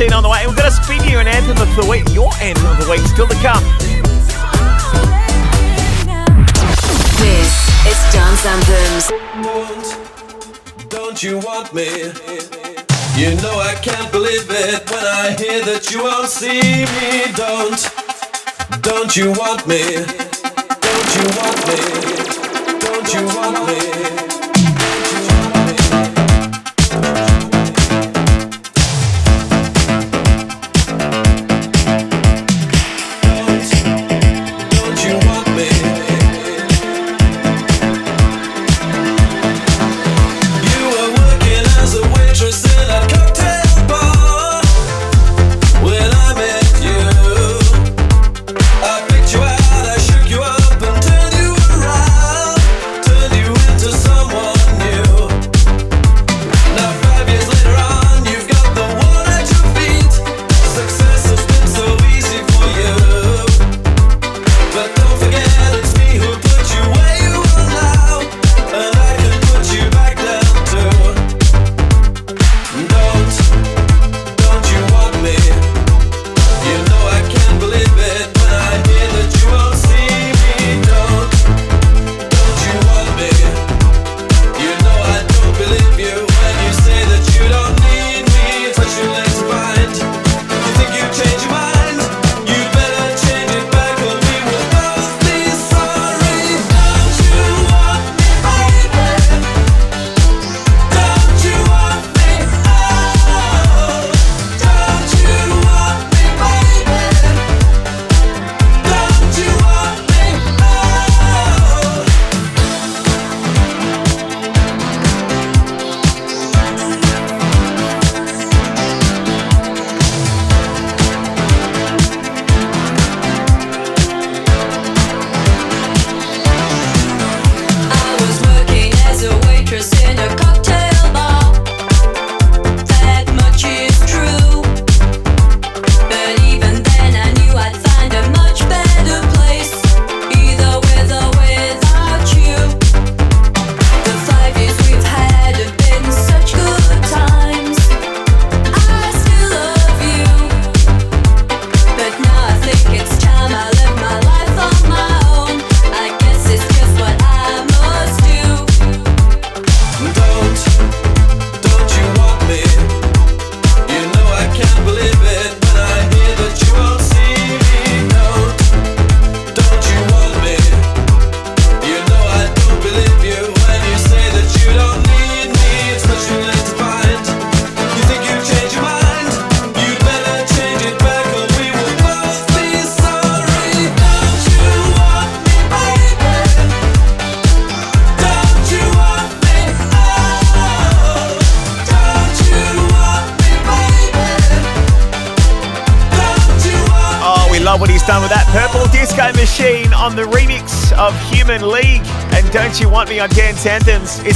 On 0.00 0.22
the 0.22 0.30
way. 0.30 0.39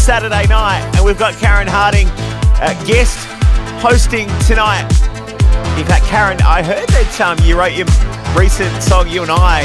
Saturday 0.04 0.46
night, 0.48 0.82
and 0.96 1.02
we've 1.02 1.18
got 1.18 1.32
Karen 1.36 1.66
Harding, 1.66 2.06
uh, 2.60 2.74
guest 2.84 3.16
hosting 3.80 4.28
tonight. 4.40 4.84
In 5.80 5.86
fact, 5.86 6.04
Karen, 6.04 6.36
I 6.42 6.62
heard 6.62 6.86
that 6.90 7.20
um, 7.22 7.38
you 7.42 7.58
wrote 7.58 7.72
your 7.72 7.86
recent 8.36 8.82
song, 8.82 9.08
You 9.08 9.22
and 9.22 9.30
I, 9.30 9.62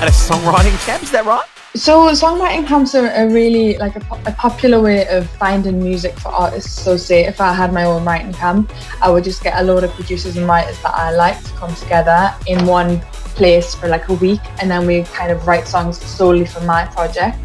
at 0.00 0.08
a 0.08 0.12
songwriting 0.12 0.74
camp. 0.86 1.02
Is 1.02 1.10
that 1.10 1.26
right? 1.26 1.44
So 1.74 2.08
songwriting 2.12 2.66
camps 2.66 2.94
are, 2.94 3.08
a 3.08 3.28
really 3.28 3.76
like 3.76 3.96
a, 3.96 4.00
a, 4.24 4.32
popular 4.32 4.80
way 4.80 5.06
of 5.08 5.28
finding 5.32 5.78
music 5.78 6.18
for 6.18 6.30
artists. 6.30 6.72
So 6.72 6.96
say 6.96 7.26
if 7.26 7.38
I 7.38 7.52
had 7.52 7.74
my 7.74 7.84
own 7.84 8.02
writing 8.02 8.32
camp, 8.32 8.72
I 9.02 9.10
would 9.10 9.24
just 9.24 9.42
get 9.42 9.60
a 9.60 9.62
load 9.62 9.84
of 9.84 9.90
producers 9.90 10.38
and 10.38 10.48
writers 10.48 10.80
that 10.84 10.94
I 10.94 11.10
like 11.10 11.44
to 11.44 11.52
come 11.52 11.74
together 11.74 12.34
in 12.46 12.64
one 12.64 13.02
place 13.36 13.74
for 13.74 13.88
like 13.88 14.08
a 14.08 14.14
week, 14.14 14.40
and 14.58 14.70
then 14.70 14.86
we 14.86 15.02
kind 15.02 15.30
of 15.30 15.46
write 15.46 15.68
songs 15.68 16.00
solely 16.02 16.46
for 16.46 16.62
my 16.62 16.86
project. 16.86 17.35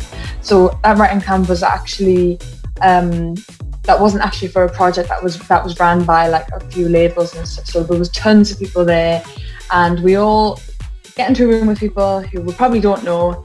So 0.52 0.78
that 0.84 0.98
writing 0.98 1.22
camp 1.22 1.48
was 1.48 1.64
actually 1.64 2.38
um, 2.82 3.36
that 3.84 3.98
wasn't 3.98 4.26
actually 4.26 4.50
for 4.50 4.66
a 4.66 4.70
project 4.70 5.08
that 5.08 5.24
was 5.24 5.40
that 5.48 5.64
was 5.64 5.80
ran 5.80 6.04
by 6.04 6.28
like 6.28 6.46
a 6.52 6.60
few 6.60 6.90
labels 6.90 7.34
and 7.38 7.48
stuff. 7.48 7.68
So 7.68 7.84
there 7.84 7.98
was 7.98 8.10
tons 8.10 8.52
of 8.52 8.60
people 8.60 8.84
there, 8.84 9.24
and 9.72 10.04
we 10.04 10.16
all 10.16 10.60
get 11.16 11.30
into 11.30 11.46
a 11.46 11.48
room 11.48 11.68
with 11.68 11.80
people 11.80 12.20
who 12.20 12.42
we 12.42 12.52
probably 12.52 12.82
don't 12.82 13.02
know, 13.06 13.42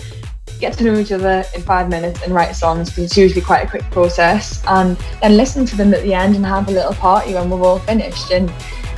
get 0.58 0.76
to 0.78 0.82
know 0.82 0.98
each 0.98 1.12
other 1.12 1.44
in 1.54 1.62
five 1.62 1.88
minutes 1.88 2.22
and 2.24 2.34
write 2.34 2.56
songs 2.56 2.90
because 2.90 3.04
it's 3.04 3.16
usually 3.16 3.40
quite 3.40 3.64
a 3.64 3.68
quick 3.68 3.88
process, 3.92 4.60
and 4.66 4.96
then 5.20 5.36
listen 5.36 5.64
to 5.64 5.76
them 5.76 5.94
at 5.94 6.02
the 6.02 6.12
end 6.12 6.34
and 6.34 6.44
have 6.44 6.66
a 6.66 6.72
little 6.72 6.94
party 6.94 7.34
when 7.34 7.48
we're 7.48 7.62
all 7.62 7.78
finished. 7.78 8.32
And 8.32 8.52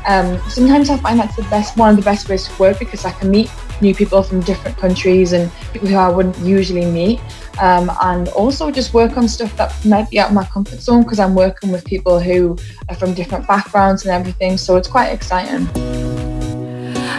um, 0.07 0.41
sometimes 0.49 0.89
I 0.89 0.97
find 0.97 1.21
that's 1.21 1.37
the 1.37 1.43
best 1.51 1.77
one 1.77 1.91
of 1.91 1.97
the 1.97 2.09
best 2.11 2.27
ways 2.31 2.49
to 2.49 2.59
work 2.59 2.79
because 2.79 3.05
I 3.05 3.13
can 3.13 3.31
meet 3.31 3.51
new 3.83 3.95
people 3.95 4.23
from 4.23 4.41
different 4.41 4.79
countries 4.79 5.35
and 5.35 5.53
people 5.75 5.89
who 5.89 5.97
I 5.97 6.09
wouldn't 6.09 6.39
usually 6.39 6.87
meet 6.87 7.21
um, 7.61 7.91
and 8.03 8.29
also 8.29 8.71
just 8.71 8.95
work 8.95 9.17
on 9.17 9.29
stuff 9.29 9.57
that 9.57 9.73
might 9.85 10.09
be 10.11 10.19
out 10.19 10.29
of 10.29 10.35
my 10.35 10.45
comfort 10.45 10.81
zone 10.81 11.03
because 11.03 11.19
I'm 11.19 11.35
working 11.35 11.71
with 11.73 11.85
people 11.85 12.21
who 12.21 12.57
are 12.89 12.95
from 12.95 13.15
different 13.15 13.47
backgrounds 13.47 14.05
and 14.05 14.13
everything. 14.13 14.57
So 14.57 14.77
it's 14.77 14.89
quite 14.89 15.09
exciting. 15.09 15.67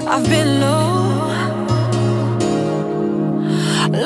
I've 0.07 0.25
been 0.27 0.61
low, 0.61 1.19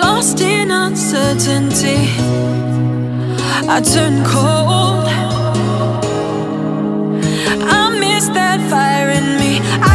lost 0.02 0.42
in 0.42 0.72
uncertainty. 0.72 2.10
I 3.66 3.82
turn 3.82 4.26
cold. 4.26 5.08
I 7.66 7.98
miss 7.98 8.28
that 8.30 8.60
fire 8.70 9.10
in 9.10 9.38
me. 9.40 9.60
I 9.82 9.93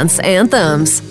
dance 0.00 0.18
anthems. 0.20 1.09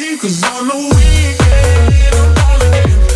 'Cause 0.00 0.42
on 0.44 0.66
the 0.68 0.76
weekend, 0.96 2.14
I'm 2.16 2.34
born 2.34 2.62
again. 2.72 3.09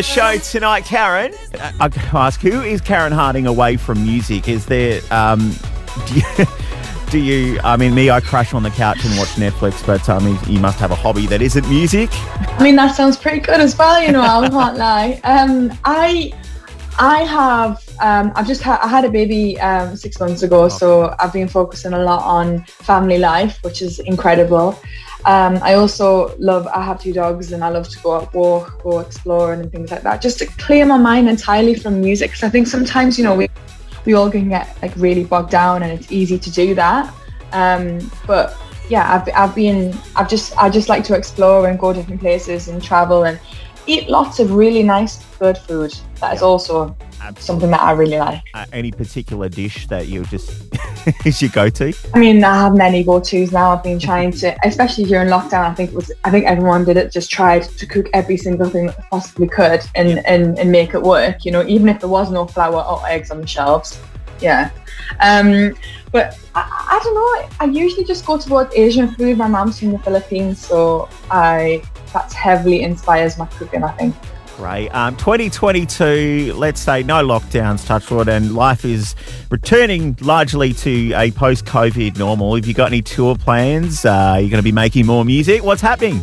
The 0.00 0.04
show 0.04 0.38
tonight. 0.38 0.86
Karen, 0.86 1.34
uh, 1.60 1.72
I 1.78 1.90
can 1.90 2.16
ask, 2.16 2.40
who 2.40 2.62
is 2.62 2.80
Karen 2.80 3.12
Harding 3.12 3.46
away 3.46 3.76
from 3.76 4.02
music? 4.02 4.48
Is 4.48 4.64
there, 4.64 5.02
um, 5.10 5.54
do 6.06 6.14
you, 6.14 6.46
do 7.10 7.18
you, 7.18 7.60
I 7.62 7.76
mean, 7.76 7.94
me, 7.94 8.08
I 8.08 8.20
crash 8.20 8.54
on 8.54 8.62
the 8.62 8.70
couch 8.70 9.04
and 9.04 9.18
watch 9.18 9.28
Netflix, 9.30 9.86
but 9.86 10.08
I 10.08 10.18
mean, 10.20 10.38
you 10.46 10.58
must 10.58 10.78
have 10.78 10.90
a 10.90 10.94
hobby 10.94 11.26
that 11.26 11.42
isn't 11.42 11.68
music. 11.68 12.08
I 12.12 12.62
mean, 12.62 12.76
that 12.76 12.96
sounds 12.96 13.18
pretty 13.18 13.40
good 13.40 13.60
as 13.60 13.76
well. 13.76 14.02
You 14.02 14.12
know, 14.12 14.22
I 14.22 14.48
can't 14.48 14.78
lie. 14.78 15.20
Um, 15.22 15.78
I, 15.84 16.32
I 16.98 17.24
have, 17.24 17.86
um, 18.00 18.32
I've 18.34 18.46
just 18.46 18.62
had, 18.62 18.80
I 18.80 18.88
had 18.88 19.04
a 19.04 19.10
baby 19.10 19.60
um, 19.60 19.96
six 19.96 20.18
months 20.18 20.42
ago, 20.42 20.70
so 20.70 21.14
I've 21.18 21.34
been 21.34 21.48
focusing 21.48 21.92
a 21.92 22.02
lot 22.02 22.22
on 22.22 22.64
family 22.64 23.18
life, 23.18 23.58
which 23.62 23.82
is 23.82 23.98
incredible. 23.98 24.78
Um, 25.30 25.60
I 25.62 25.74
also 25.74 26.34
love, 26.38 26.66
I 26.66 26.82
have 26.82 27.00
two 27.00 27.12
dogs 27.12 27.52
and 27.52 27.62
I 27.62 27.68
love 27.68 27.88
to 27.90 27.98
go 28.00 28.16
out 28.16 28.34
walk, 28.34 28.82
go 28.82 28.98
exploring 28.98 29.60
and 29.60 29.70
things 29.70 29.92
like 29.92 30.02
that, 30.02 30.20
just 30.20 30.40
to 30.40 30.46
clear 30.46 30.84
my 30.84 30.98
mind 30.98 31.28
entirely 31.28 31.76
from 31.76 32.00
music. 32.00 32.30
Because 32.30 32.42
I 32.42 32.48
think 32.48 32.66
sometimes, 32.66 33.16
you 33.16 33.22
know, 33.22 33.36
we, 33.36 33.48
we 34.06 34.14
all 34.14 34.28
can 34.28 34.48
get 34.48 34.76
like 34.82 34.92
really 34.96 35.22
bogged 35.22 35.52
down 35.52 35.84
and 35.84 35.92
it's 35.92 36.10
easy 36.10 36.36
to 36.36 36.50
do 36.50 36.74
that. 36.74 37.14
Um, 37.52 38.10
but 38.26 38.56
yeah, 38.88 39.04
I've, 39.14 39.28
I've 39.36 39.54
been, 39.54 39.96
I've 40.16 40.28
just, 40.28 40.58
I 40.58 40.68
just 40.68 40.88
like 40.88 41.04
to 41.04 41.14
explore 41.14 41.68
and 41.68 41.78
go 41.78 41.92
different 41.92 42.20
places 42.20 42.66
and 42.66 42.82
travel 42.82 43.22
and 43.22 43.38
eat 43.86 44.08
lots 44.08 44.40
of 44.40 44.52
really 44.52 44.82
nice, 44.82 45.24
good 45.38 45.58
food. 45.58 45.94
That 46.16 46.34
is 46.34 46.42
also 46.42 46.96
something 47.38 47.70
that 47.70 47.80
I 47.80 47.92
really 47.92 48.18
like. 48.18 48.42
Uh, 48.54 48.66
any 48.72 48.90
particular 48.90 49.48
dish 49.48 49.86
that 49.88 50.08
you 50.08 50.24
just 50.24 50.50
is 51.24 51.40
your 51.40 51.50
go-to? 51.50 51.92
I 52.14 52.18
mean, 52.18 52.42
I 52.44 52.62
have 52.62 52.74
many 52.74 53.04
go-tos 53.04 53.52
now. 53.52 53.70
I've 53.72 53.82
been 53.82 53.98
trying 54.10 54.32
to, 54.32 54.56
especially 54.64 55.04
during 55.04 55.28
lockdown. 55.28 55.70
I 55.70 55.74
think 55.74 55.90
it 55.90 55.96
was, 55.96 56.10
I 56.24 56.30
think 56.30 56.46
everyone 56.46 56.84
did 56.84 56.96
it. 56.96 57.12
Just 57.12 57.30
tried 57.30 57.62
to 57.62 57.86
cook 57.86 58.08
every 58.12 58.36
single 58.36 58.68
thing 58.68 58.86
that 58.86 59.10
possibly 59.10 59.48
could 59.48 59.80
and 59.94 60.24
and 60.26 60.58
and 60.58 60.70
make 60.70 60.94
it 60.94 61.02
work. 61.02 61.44
You 61.44 61.52
know, 61.52 61.64
even 61.66 61.88
if 61.88 62.00
there 62.00 62.08
was 62.08 62.30
no 62.30 62.46
flour 62.46 62.82
or 62.82 63.06
eggs 63.06 63.30
on 63.30 63.40
the 63.40 63.46
shelves. 63.46 64.00
Yeah. 64.40 64.70
Um, 65.20 65.74
but 66.12 66.38
I, 66.54 66.62
I 66.62 67.00
don't 67.02 67.14
know. 67.14 67.48
I 67.60 67.64
usually 67.66 68.04
just 68.04 68.24
go 68.24 68.38
towards 68.38 68.74
Asian 68.74 69.14
food. 69.14 69.36
My 69.36 69.46
mom's 69.46 69.78
from 69.78 69.92
the 69.92 69.98
Philippines, 69.98 70.66
so 70.66 71.08
I 71.30 71.82
that 72.12 72.32
heavily 72.32 72.82
inspires 72.82 73.38
my 73.38 73.46
cooking. 73.46 73.84
I 73.84 73.92
think. 73.92 74.14
Great. 74.60 74.90
Um, 74.90 75.16
2022, 75.16 76.52
let's 76.54 76.82
say 76.82 77.02
no 77.02 77.26
lockdowns, 77.26 77.86
touch 77.86 78.10
wood, 78.10 78.28
and 78.28 78.54
life 78.54 78.84
is 78.84 79.14
returning 79.50 80.14
largely 80.20 80.74
to 80.74 81.14
a 81.14 81.30
post 81.30 81.64
COVID 81.64 82.18
normal. 82.18 82.54
Have 82.56 82.66
you 82.66 82.74
got 82.74 82.88
any 82.88 83.00
tour 83.00 83.36
plans? 83.36 84.04
Uh, 84.04 84.10
are 84.10 84.40
you 84.42 84.50
going 84.50 84.58
to 84.58 84.62
be 84.62 84.70
making 84.70 85.06
more 85.06 85.24
music? 85.24 85.64
What's 85.64 85.80
happening? 85.80 86.22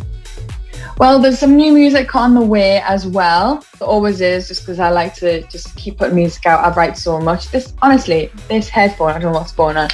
Well, 0.98 1.18
there's 1.18 1.40
some 1.40 1.56
new 1.56 1.72
music 1.72 2.14
on 2.14 2.34
the 2.34 2.40
way 2.40 2.80
as 2.82 3.08
well. 3.08 3.64
There 3.80 3.88
always 3.88 4.20
is, 4.20 4.46
just 4.46 4.60
because 4.60 4.78
I 4.78 4.90
like 4.90 5.14
to 5.14 5.42
just 5.48 5.74
keep 5.74 5.98
putting 5.98 6.14
music 6.14 6.46
out. 6.46 6.64
I 6.64 6.72
write 6.76 6.96
so 6.96 7.20
much. 7.20 7.50
This, 7.50 7.72
honestly, 7.82 8.30
this 8.46 8.68
headphone, 8.68 9.10
I 9.10 9.12
don't 9.14 9.32
know 9.32 9.38
what's 9.38 9.50
going 9.50 9.76
on. 9.76 9.90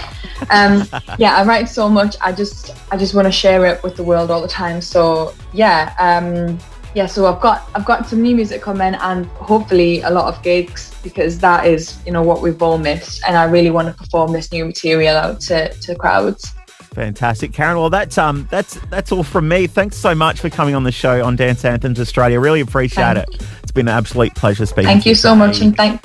Um, 0.51 0.87
yeah, 1.19 1.37
I 1.37 1.45
write 1.45 1.71
so 1.71 1.89
much. 1.89 2.17
I 2.21 2.31
just, 2.31 2.77
I 2.93 2.99
just 2.99 3.15
want 3.15 3.25
to 3.25 3.33
share 3.33 3.65
it 3.65 3.83
with 3.83 3.97
the 3.97 4.05
world 4.05 4.31
all 4.31 4.43
the 4.43 4.49
time. 4.49 4.83
So 4.83 5.33
yeah, 5.55 5.95
um, 5.99 6.59
yeah. 6.95 7.07
So 7.07 7.27
I've 7.27 7.41
got, 7.41 7.69
I've 7.75 7.85
got 7.85 8.07
some 8.07 8.23
new 8.23 8.35
music 8.35 8.63
coming, 8.63 8.95
and 8.95 9.27
hopefully 9.27 10.01
a 10.03 10.11
lot 10.11 10.33
of 10.33 10.43
gigs 10.43 10.95
because 11.03 11.39
that 11.41 11.67
is, 11.67 11.99
you 12.07 12.13
know, 12.13 12.23
what 12.23 12.43
we've 12.43 12.61
all 12.63 12.79
missed. 12.79 13.23
And 13.27 13.37
I 13.37 13.45
really 13.45 13.71
want 13.71 13.89
to 13.89 13.95
perform 13.95 14.33
this 14.33 14.53
new 14.53 14.65
material 14.65 15.17
out 15.17 15.41
to 15.43 15.73
to 15.73 15.95
crowds. 15.95 16.55
Fantastic, 16.95 17.53
Karen. 17.53 17.77
Well, 17.77 17.91
that's 17.91 18.17
um, 18.19 18.47
that's 18.51 18.79
that's 18.89 19.11
all 19.11 19.25
from 19.25 19.49
me. 19.49 19.67
Thanks 19.67 19.97
so 19.97 20.15
much 20.15 20.41
for 20.41 20.49
coming 20.49 20.77
on 20.77 20.85
the 20.85 20.93
show 20.93 21.25
on 21.25 21.35
Dance 21.35 21.65
Anthems 21.65 21.99
Australia. 21.99 22.39
Really 22.39 22.61
appreciate 22.61 23.15
Thank 23.15 23.29
it. 23.35 23.47
It's 23.63 23.73
been 23.73 23.89
an 23.89 23.97
absolute 23.97 24.35
pleasure 24.37 24.65
speaking. 24.65 24.85
Thank 24.85 25.03
to 25.03 25.09
you 25.09 25.15
so 25.17 25.35
today. 25.35 25.47
much, 25.47 25.61
and 25.61 25.77
thank 25.77 26.01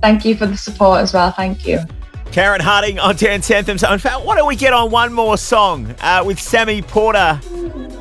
thank 0.00 0.24
you 0.24 0.36
for 0.36 0.46
the 0.46 0.56
support 0.56 1.00
as 1.00 1.12
well. 1.12 1.32
Thank 1.32 1.66
you. 1.66 1.80
Karen 2.30 2.60
Harding 2.60 3.00
on 3.00 3.16
Dance 3.16 3.50
Anthems. 3.50 3.82
In 3.82 3.98
fact, 3.98 4.24
why 4.24 4.36
don't 4.36 4.46
we 4.46 4.54
get 4.54 4.72
on 4.72 4.90
one 4.90 5.12
more 5.12 5.36
song 5.36 5.94
uh, 6.00 6.22
with 6.24 6.38
Sammy 6.38 6.82
Porter? 6.82 7.40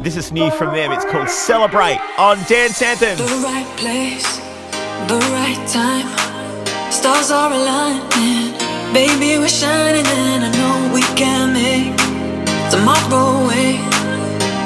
This 0.07 0.15
is 0.15 0.31
new 0.31 0.49
from 0.51 0.73
them. 0.73 0.93
It's 0.93 1.03
called 1.03 1.27
Celebrate 1.27 1.99
on 2.17 2.37
Dance 2.47 2.81
Anthem. 2.81 3.17
The 3.17 3.43
right 3.43 3.67
place, 3.75 4.37
the 5.11 5.19
right 5.35 5.59
time. 5.67 6.07
Stars 6.89 7.29
are 7.29 7.51
aligning. 7.51 8.55
Baby, 8.93 9.37
we're 9.37 9.49
shining, 9.49 10.07
and 10.07 10.45
I 10.45 10.51
know 10.55 10.93
we 10.93 11.01
can 11.19 11.51
make 11.51 11.91
tomorrow. 12.71 13.51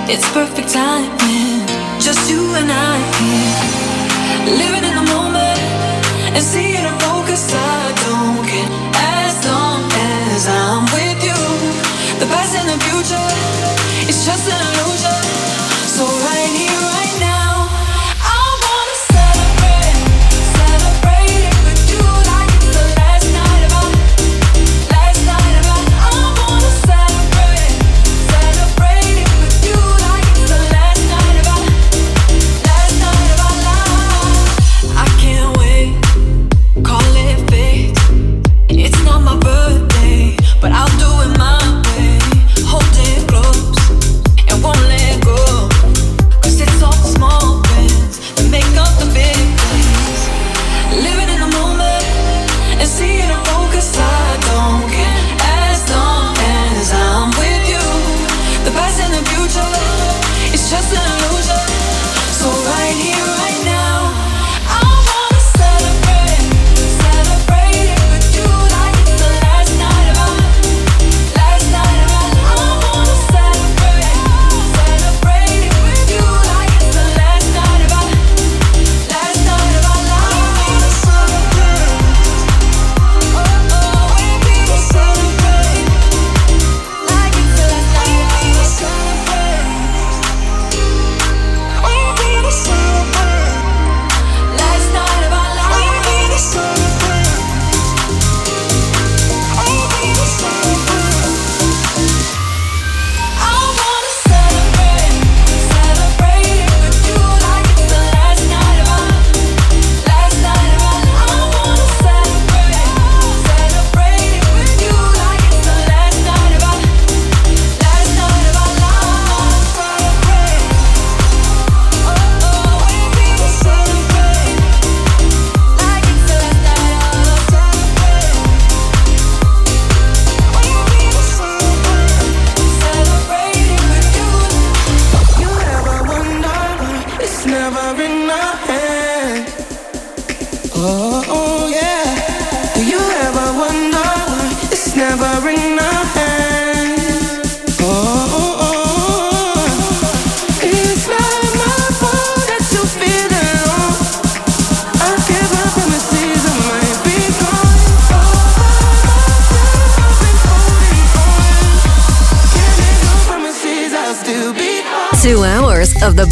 It's 0.06 0.30
perfect 0.30 0.70
timing. 0.70 1.66
Just 2.00 2.30
you 2.30 2.46
and 2.54 2.70
I 2.70 3.02
here. 3.18 4.58
Living 4.62 4.86
in 4.88 4.94
the 4.94 5.08
moment 5.12 5.58
and 6.38 6.44
seeing 6.44 6.86
a 6.86 6.94
focus. 7.00 7.52
I 7.52 7.90
don't 8.06 8.46
care 8.46 8.70
as 9.26 9.44
long 9.48 9.82
as 9.90 10.48
I'm 10.48 10.86
with. 10.94 11.11
The 12.72 12.80
future, 12.86 13.28
it's 14.08 14.26
just 14.26 14.48
an 14.48 14.56
illusion. 14.56 15.12
So 15.92 16.06
right 16.24 16.48
here, 16.56 16.71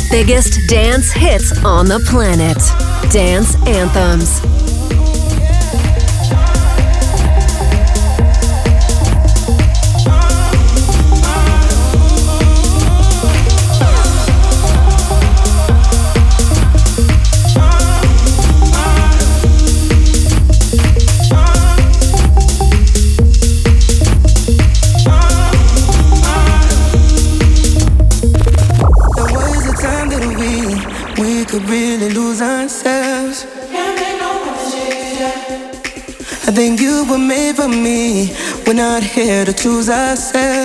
biggest 0.09 0.67
dance 0.67 1.11
hits 1.11 1.63
on 1.63 1.85
the 1.85 1.99
planet. 2.07 2.57
Dance 3.11 3.55
anthems. 3.67 4.58
Not 38.99 39.11
here 39.11 39.45
to 39.45 39.53
choose 39.53 39.89
ourselves. 39.89 40.58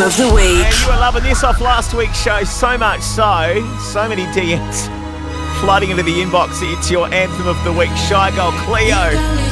Of 0.00 0.16
the 0.16 0.34
Week. 0.34 0.64
And 0.64 0.80
you 0.80 0.86
were 0.88 0.98
loving 0.98 1.22
this 1.22 1.44
off 1.44 1.60
last 1.60 1.94
week's 1.94 2.20
show 2.20 2.42
so 2.42 2.76
much 2.76 3.00
so, 3.00 3.62
so 3.78 4.08
many 4.08 4.24
DMs 4.26 4.88
flooding 5.60 5.90
into 5.90 6.02
the 6.02 6.20
inbox. 6.20 6.58
It's 6.62 6.90
your 6.90 7.06
Anthem 7.14 7.46
of 7.46 7.62
the 7.64 7.72
Week, 7.72 7.90
Shygirl 7.90 8.52
Cleo. 8.64 9.43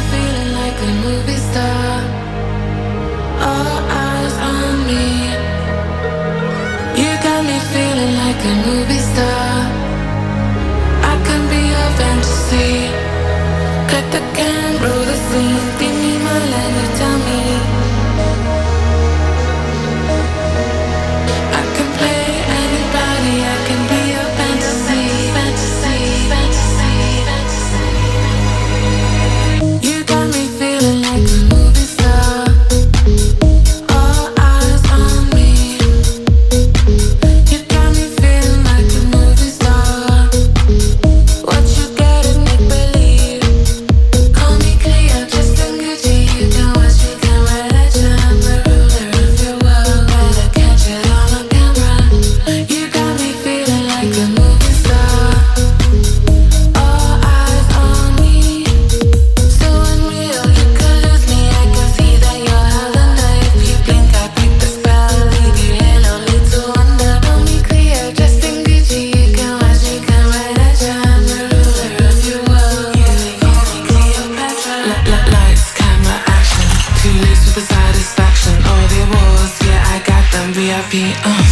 be 80.92 81.14
uh. 81.24 81.51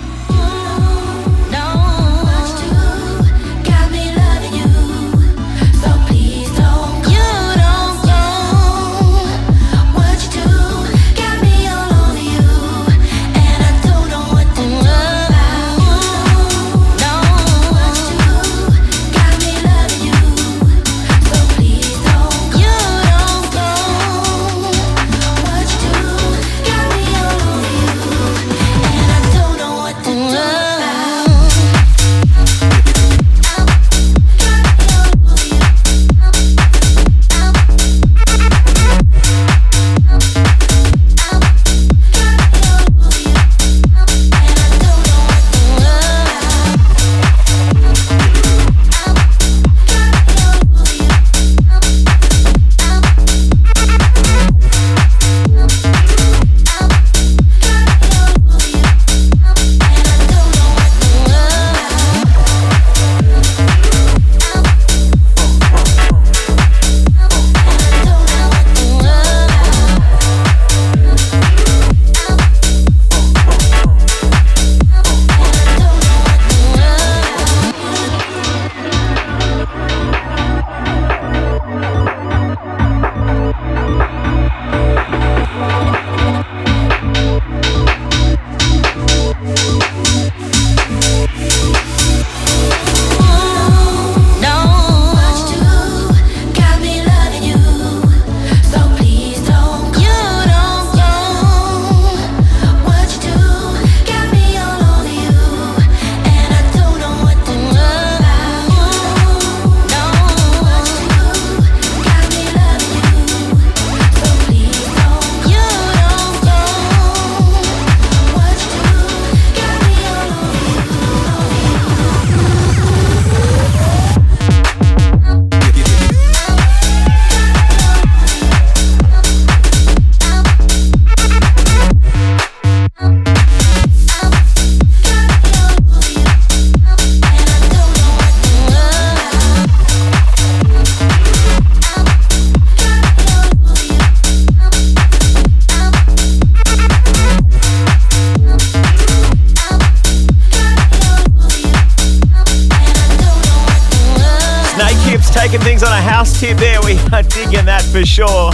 For 157.91 158.05
sure. 158.05 158.51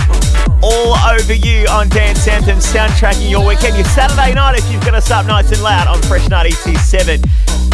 All 0.63 0.97
over 0.97 1.33
you 1.33 1.67
on 1.67 1.89
Dance 1.89 2.27
Anthem, 2.27 2.57
soundtracking 2.57 3.29
your 3.29 3.45
weekend, 3.45 3.75
your 3.75 3.85
Saturday 3.85 4.33
night 4.33 4.57
if 4.57 4.71
you've 4.71 4.83
got 4.83 4.95
us 4.95 5.11
up 5.11 5.27
nice 5.27 5.51
and 5.51 5.61
loud 5.61 5.87
on 5.87 6.01
Fresh 6.03 6.29
927. 6.29 7.21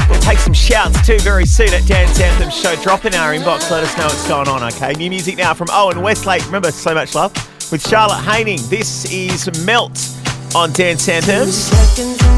We'll 0.09 0.19
take 0.19 0.39
some 0.39 0.53
shouts 0.53 1.05
too 1.07 1.19
very 1.19 1.45
soon 1.45 1.73
at 1.73 1.87
Dance 1.87 2.19
Anthem 2.19 2.49
Show. 2.49 2.75
Drop 2.83 3.05
in 3.05 3.15
our 3.15 3.33
inbox, 3.33 3.71
let 3.71 3.83
us 3.83 3.97
know 3.97 4.05
what's 4.05 4.27
going 4.27 4.49
on, 4.49 4.63
okay? 4.73 4.91
New 4.93 5.09
music 5.09 5.37
now 5.37 5.53
from 5.53 5.67
Owen 5.71 6.01
Westlake. 6.01 6.45
Remember, 6.45 6.71
so 6.71 6.93
much 6.93 7.15
love 7.15 7.31
with 7.71 7.87
Charlotte 7.87 8.21
Haining. 8.23 8.59
This 8.67 9.11
is 9.11 9.65
Melt 9.65 9.97
on 10.55 10.73
Dance 10.73 11.07
Anthems. 11.07 12.32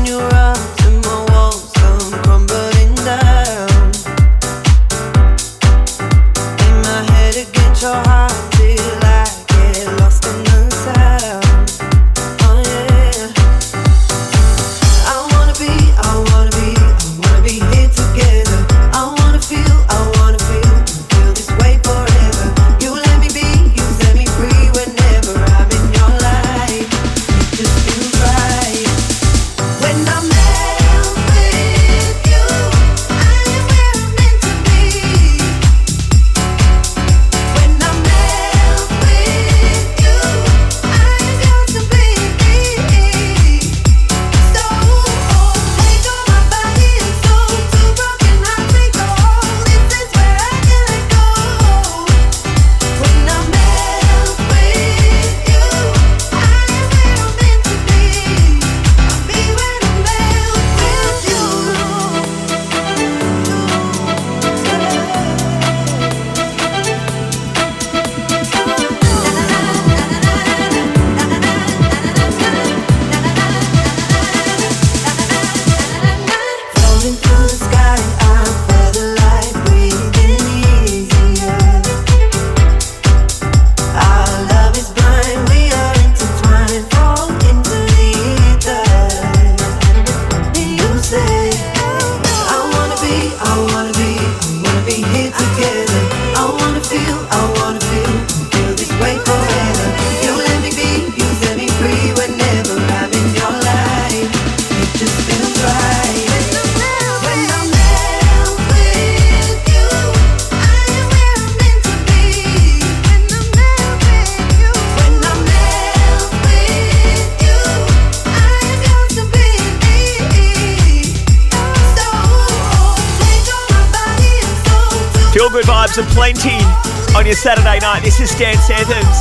Is 128.26 128.39
Dance 128.39 128.69
Anthems. 128.71 129.17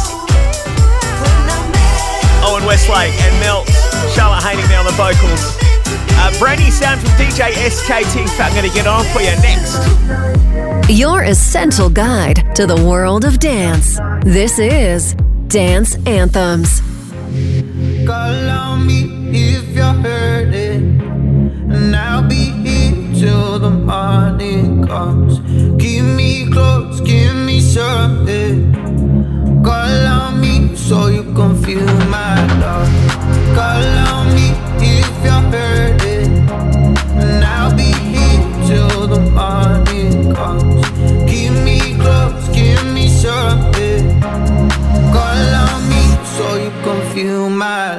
Owen 2.42 2.64
Westlake 2.64 3.12
and 3.12 3.40
Melt. 3.40 3.68
Charlotte 4.14 4.42
Haining 4.42 4.66
there 4.68 4.78
on 4.78 4.86
the 4.86 4.92
vocals. 4.92 5.59
Uh, 6.16 6.32
brand 6.38 6.61
new 6.61 6.70
sound 6.70 7.00
from 7.00 7.11
DJ 7.11 7.52
SKT. 7.52 8.40
I'm 8.40 8.52
going 8.55 8.68
to 8.68 8.74
get 8.74 8.86
on 8.86 9.05
for 9.07 9.20
you 9.20 9.34
next. 9.42 10.88
Your 10.88 11.24
essential 11.24 11.90
guide 11.90 12.55
to 12.57 12.66
the 12.66 12.76
world 12.76 13.24
of 13.24 13.38
dance. 13.40 13.98
This 14.24 14.59
is 14.59 15.14
Dance 15.48 15.96
Anthems. 16.07 16.80
Call 18.07 18.48
on 18.48 18.86
me 18.86 19.02
if 19.32 19.68
you're 19.76 19.84
hurting, 19.84 21.00
and 21.70 21.94
I'll 21.94 22.26
be 22.26 22.52
here 22.62 23.14
till 23.20 23.59
the 23.59 23.70
morning 23.70 24.86
comes. 24.86 25.40
Keep 25.82 26.05
me 26.05 26.50
close, 26.50 26.84
give 27.01 27.34
me 27.34 27.61
something. 27.61 28.72
Call 29.64 30.07
on 30.07 30.40
me 30.40 30.74
so 30.76 31.09
you 31.09 31.22
can 31.34 31.55
feel 31.62 31.86
my 32.09 32.36
love. 32.61 32.88
Call 33.57 33.84
on 34.12 34.34
me 34.34 34.53
if 34.78 35.09
you're 35.24 35.45
hurting, 35.55 36.49
and 37.20 37.45
I'll 37.45 37.74
be 37.74 37.92
here 38.12 38.42
till 38.66 39.07
the 39.07 39.20
morning 39.40 40.34
comes. 40.34 40.86
Keep 41.30 41.53
me 41.64 41.97
close, 41.99 42.49
give 42.49 42.84
me 42.92 43.09
something. 43.09 44.20
Call 45.14 45.55
on 45.64 45.88
me 45.88 46.05
so 46.36 46.57
you 46.57 46.70
can 46.84 47.01
feel 47.14 47.49
my 47.49 47.93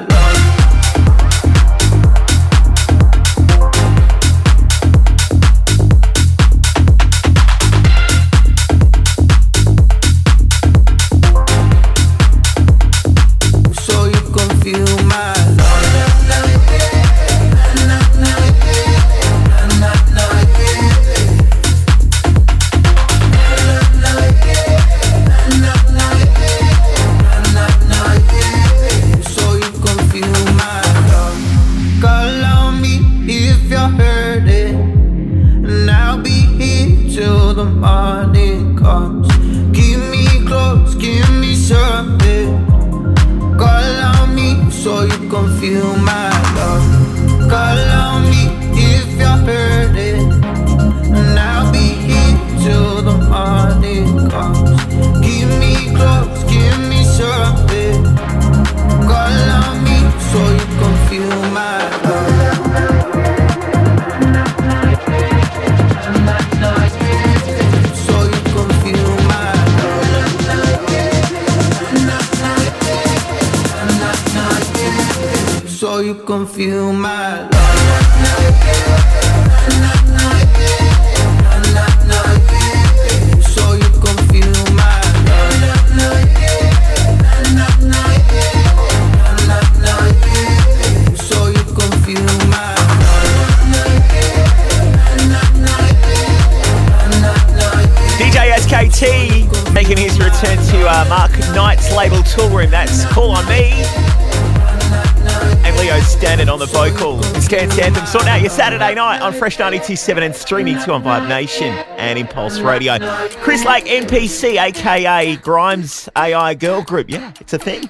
Saturday 108.66 108.96
night 108.96 109.22
on 109.22 109.32
Fresh 109.32 109.60
927 109.60 110.24
and 110.24 110.36
streaming 110.36 110.80
too 110.82 110.92
on 110.92 111.04
Vibe 111.04 111.28
Nation 111.28 111.68
and 112.00 112.18
Impulse 112.18 112.58
Radio. 112.58 112.98
Chris 113.44 113.64
Lake, 113.64 113.86
NPC, 113.86 114.60
aka 114.60 115.36
Grimes 115.36 116.10
AI 116.18 116.56
Girl 116.56 116.82
Group. 116.82 117.08
Yeah, 117.08 117.32
it's 117.40 117.54
a 117.54 117.60
thing. 117.60 117.88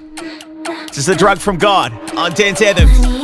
This 0.88 0.98
is 0.98 1.08
a 1.08 1.16
drug 1.16 1.38
from 1.38 1.58
God 1.58 1.94
on 2.18 2.34
Dance 2.34 2.62
Anthems. 2.62 3.15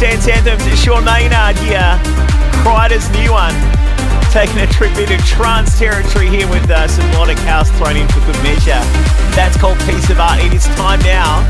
Dance 0.00 0.26
Anthems. 0.28 0.64
Sean 0.80 1.04
Maynard 1.04 1.58
here. 1.58 2.00
Kryder's 2.64 3.04
new 3.10 3.32
one. 3.32 3.52
Taking 4.32 4.56
a 4.58 4.66
trip 4.66 4.96
into 4.96 5.18
trance 5.28 5.78
territory 5.78 6.28
here 6.28 6.48
with 6.48 6.70
uh, 6.70 6.88
some 6.88 7.06
melodic 7.10 7.36
house 7.40 7.70
thrown 7.72 7.98
in 7.98 8.08
for 8.08 8.20
good 8.24 8.40
measure. 8.42 8.80
That's 9.36 9.58
called 9.58 9.78
Piece 9.80 10.08
of 10.08 10.18
Art. 10.18 10.40
It 10.40 10.54
is 10.54 10.64
time 10.80 11.00
now 11.00 11.44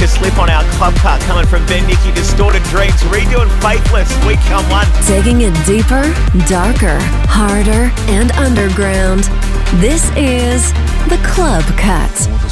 to 0.00 0.08
slip 0.08 0.36
on 0.38 0.50
our 0.50 0.64
club 0.74 0.94
cut 0.96 1.20
coming 1.22 1.46
from 1.46 1.64
Ben 1.66 1.86
Nicky 1.86 2.10
Distorted 2.10 2.64
Dreams, 2.64 3.00
redoing 3.06 3.48
Faithless, 3.62 4.10
We 4.26 4.34
Come 4.50 4.68
One. 4.68 4.86
Taking 5.06 5.42
it 5.42 5.54
deeper, 5.64 6.02
darker, 6.50 6.98
harder, 7.30 7.92
and 8.10 8.32
underground. 8.32 9.30
This 9.80 10.10
is 10.16 10.72
the 11.06 11.22
Club 11.22 11.62
Cut. 11.78 12.51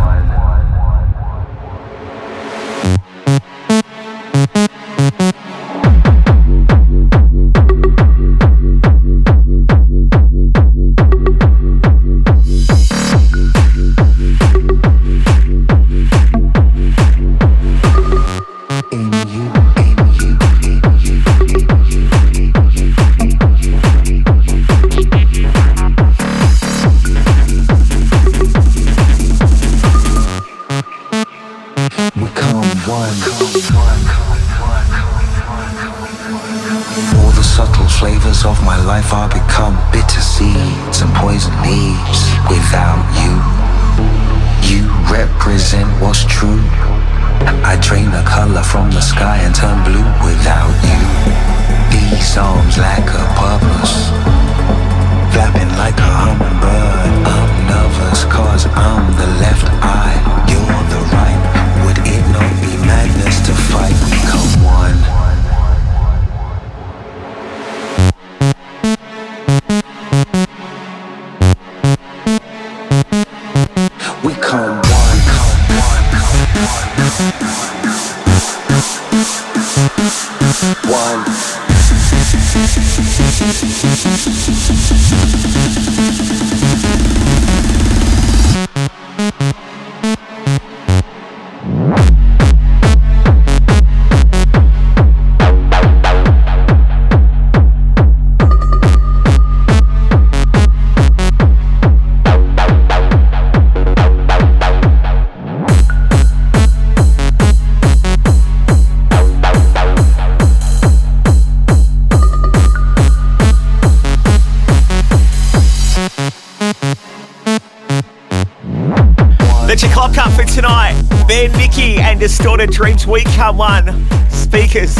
Distorted 122.21 122.69
Dreams 122.69 123.07
We 123.07 123.23
Come 123.23 123.57
One. 123.57 124.07
Speakers 124.29 124.95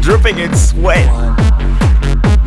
dripping 0.00 0.38
in 0.38 0.56
sweat. 0.56 1.06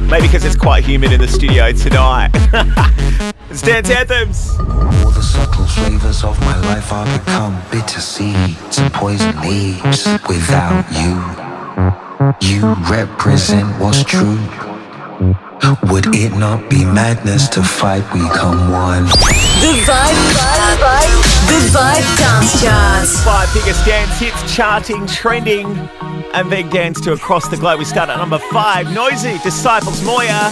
Maybe 0.10 0.26
because 0.26 0.43
it's 0.43 0.56
quite 0.56 0.84
humid 0.84 1.12
in 1.12 1.22
the 1.22 1.28
studio 1.28 1.72
tonight. 1.72 2.32
it's 3.52 3.62
Dance 3.62 3.91
Anthems. 3.91 4.58
All 4.58 5.12
the 5.12 5.22
subtle 5.22 5.68
flavors 5.68 6.24
of 6.24 6.39
my 6.41 6.60
life 6.62 6.91
are 6.91 7.06
become 7.20 7.62
bitter 7.70 7.99
seeds 7.99 8.80
and 8.80 8.91
poison 8.91 9.39
leaves 9.41 10.08
without 10.28 10.84
you. 10.97 11.22
You 12.41 12.74
represent 12.89 13.80
what's 13.80 14.04
true. 14.04 14.39
Would 15.91 16.16
it 16.16 16.36
not 16.36 16.72
be 16.72 16.84
madness 16.84 17.47
to 17.49 17.62
fight? 17.62 18.02
We 18.16 18.22
come 18.30 18.72
one. 18.72 19.04
The 19.04 19.78
vibe, 19.86 20.18
vibe, 20.34 20.78
vibe, 20.82 21.01
the 21.01 21.01
vibe 21.70 22.18
dance 22.18 22.62
charts. 22.62 23.24
Five 23.24 23.53
biggest 23.53 23.86
dance 23.86 24.18
hits 24.20 24.55
charting, 24.55 25.05
trending, 25.07 25.68
and 26.34 26.49
being 26.49 26.70
danced 26.70 27.03
to 27.03 27.14
across 27.14 27.47
the 27.47 27.57
globe. 27.57 27.80
We 27.80 27.86
start 27.86 28.09
at 28.09 28.18
number 28.18 28.39
five. 28.39 28.91
Noisy 28.93 29.38
Disciples 29.43 30.03
Moya. 30.03 30.51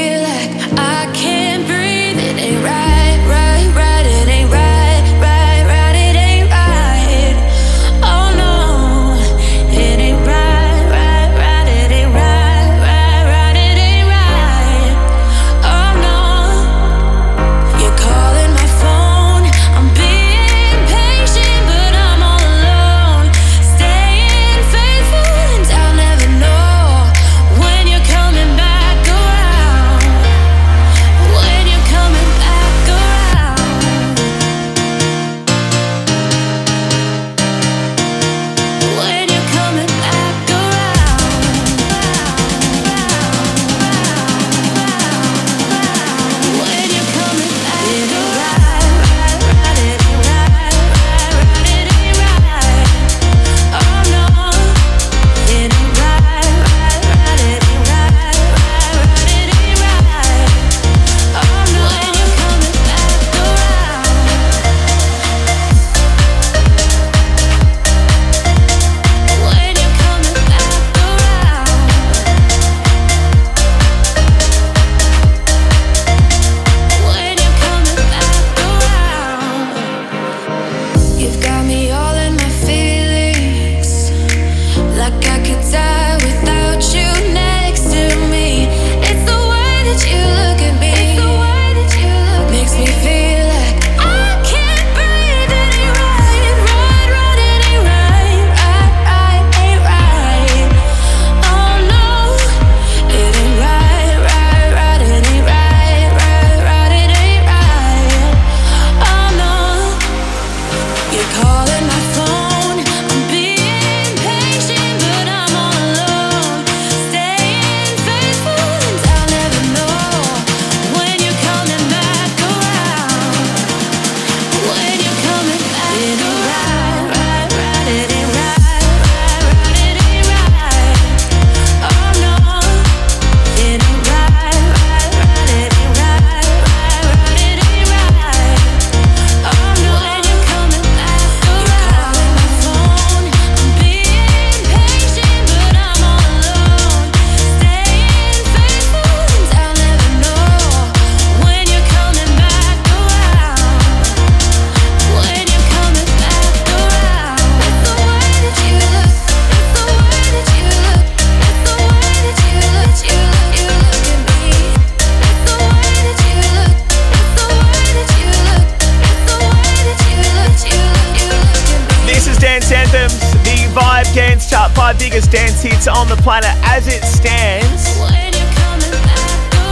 Dance 172.51 172.71
Anthems, 172.73 173.17
the 173.45 173.71
Vibe 173.71 174.13
Dance 174.13 174.49
Chart, 174.49 174.69
five 174.73 174.99
biggest 174.99 175.31
dance 175.31 175.61
hits 175.61 175.87
on 175.87 176.09
the 176.09 176.17
planet 176.17 176.51
as 176.63 176.85
it 176.85 177.01
stands. 177.01 177.97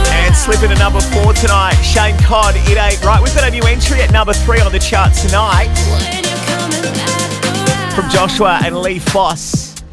And 0.08 0.34
slipping 0.34 0.70
to 0.70 0.76
number 0.76 1.02
four 1.02 1.34
tonight, 1.34 1.74
Shane 1.82 2.16
Codd, 2.22 2.54
It 2.56 2.78
Ain't 2.78 3.04
Right. 3.04 3.22
We've 3.22 3.34
got 3.34 3.46
a 3.46 3.50
new 3.50 3.62
entry 3.64 4.00
at 4.00 4.10
number 4.12 4.32
three 4.32 4.60
on 4.60 4.72
the 4.72 4.78
chart 4.78 5.12
tonight 5.12 5.68
from 7.94 8.08
Joshwa 8.08 8.62
and 8.64 8.78
Lee 8.78 8.98
Foss. 8.98 9.84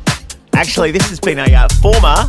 Actually, 0.54 0.92
this 0.92 1.10
has 1.10 1.20
been 1.20 1.40
a 1.40 1.54
uh, 1.54 1.68
former 1.82 2.26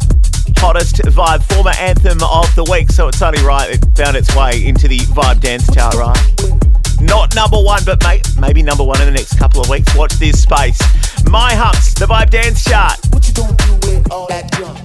hottest 0.56 0.96
vibe, 0.96 1.44
former 1.54 1.70
anthem 1.78 2.18
of 2.24 2.52
the 2.56 2.64
week, 2.68 2.90
so 2.90 3.06
it's 3.06 3.22
only 3.22 3.40
right 3.44 3.70
it 3.70 3.86
found 3.96 4.16
its 4.16 4.34
way 4.34 4.66
into 4.66 4.88
the 4.88 4.98
Vibe 4.98 5.40
Dance 5.40 5.72
Chart, 5.72 5.94
right? 5.94 6.77
Not 7.08 7.34
number 7.34 7.58
one, 7.58 7.82
but 7.84 8.02
may- 8.04 8.22
maybe 8.38 8.62
number 8.62 8.84
one 8.84 9.00
in 9.00 9.06
the 9.06 9.12
next 9.12 9.38
couple 9.38 9.60
of 9.60 9.68
weeks. 9.68 9.94
Watch 9.96 10.14
this 10.14 10.42
space. 10.42 10.78
My 11.24 11.54
Humps, 11.54 11.94
the 11.94 12.06
Vibe 12.06 12.30
Dance 12.30 12.64
Chart. 12.64 12.98
What 13.10 13.26
you 13.26 13.34
gonna 13.34 13.56
do 13.56 13.74
with 13.86 14.12
all 14.12 14.26
that 14.28 14.52
junk? 14.52 14.78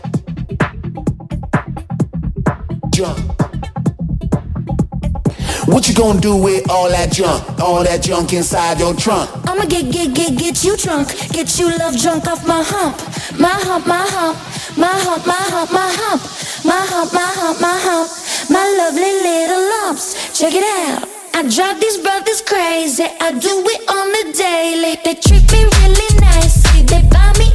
Junk. 2.91 3.33
What 5.67 5.87
you 5.87 5.95
gonna 5.95 6.19
do 6.19 6.35
with 6.35 6.69
all 6.69 6.89
that 6.89 7.11
junk? 7.11 7.59
All 7.59 7.83
that 7.83 8.01
junk 8.03 8.33
inside 8.33 8.79
your 8.79 8.93
trunk? 8.93 9.29
I'ma 9.47 9.65
get, 9.65 9.91
get, 9.91 10.13
get, 10.13 10.37
get 10.37 10.63
you 10.63 10.77
drunk. 10.77 11.07
Get 11.29 11.57
you 11.57 11.75
love 11.77 11.97
drunk 11.99 12.27
off 12.27 12.45
my 12.47 12.61
hump. 12.61 12.97
My 13.39 13.49
hump, 13.49 13.87
my 13.87 14.05
hump. 14.07 14.37
My 14.77 14.87
hump, 14.87 15.25
my 15.25 15.33
hump, 15.33 15.71
my 15.71 15.91
hump. 16.01 16.21
My 16.65 16.85
hump, 16.85 17.13
my 17.13 17.21
hump, 17.21 17.61
my 17.61 17.79
hump. 17.79 18.09
My 18.49 18.75
lovely 18.77 19.13
little 19.23 19.63
lumps. 19.69 20.37
Check 20.37 20.53
it 20.53 20.63
out. 20.63 21.12
I 21.35 21.41
drive 21.41 21.79
these 21.79 21.97
brothers 21.97 22.41
crazy. 22.41 23.05
I 23.19 23.31
do 23.31 23.63
it 23.65 23.81
on 23.89 24.07
the 24.11 24.33
daily. 24.37 24.97
They 25.03 25.15
treat 25.15 25.51
me 25.51 25.65
really 25.65 26.19
nicely. 26.19 26.83
They 26.83 27.01
buy 27.09 27.33
me 27.39 27.52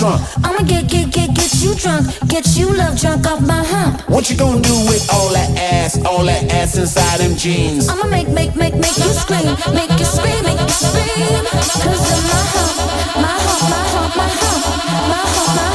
trunk. 0.00 0.20
I'ma 0.44 0.62
get, 0.62 0.88
get, 0.88 1.12
get, 1.12 1.34
get 1.34 1.52
you 1.62 1.74
drunk. 1.74 2.06
Get 2.26 2.56
you 2.56 2.72
love 2.72 2.98
drunk 2.98 3.26
off 3.26 3.40
my 3.46 3.62
hump. 3.62 4.08
What 4.08 4.30
you 4.30 4.36
gonna 4.36 4.60
do 4.60 4.74
with 4.88 5.06
all 5.12 5.28
that 5.36 5.50
ass, 5.58 6.02
all 6.04 6.24
that 6.24 6.50
ass 6.52 6.76
inside 6.78 7.20
them 7.20 7.36
jeans? 7.36 7.88
I'ma 7.88 8.06
make, 8.06 8.28
make, 8.28 8.56
make, 8.56 8.74
make 8.74 8.96
you 8.96 9.12
scream. 9.22 9.52
Make 9.74 9.92
you 10.00 10.06
scream, 10.06 10.42
make 10.42 10.60
you 10.60 10.68
scream. 10.68 11.44
Cause 11.84 12.06
of 12.16 12.22
my 12.32 12.40
hump, 12.52 12.76
my 13.24 13.36
hump, 13.44 13.62
my 13.72 13.82
hump, 13.92 14.16
my 14.16 14.28
hump, 14.40 14.64
my 14.88 15.24
hump, 15.34 15.48
my 15.48 15.64
hump. 15.64 15.69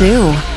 too. 0.00 0.49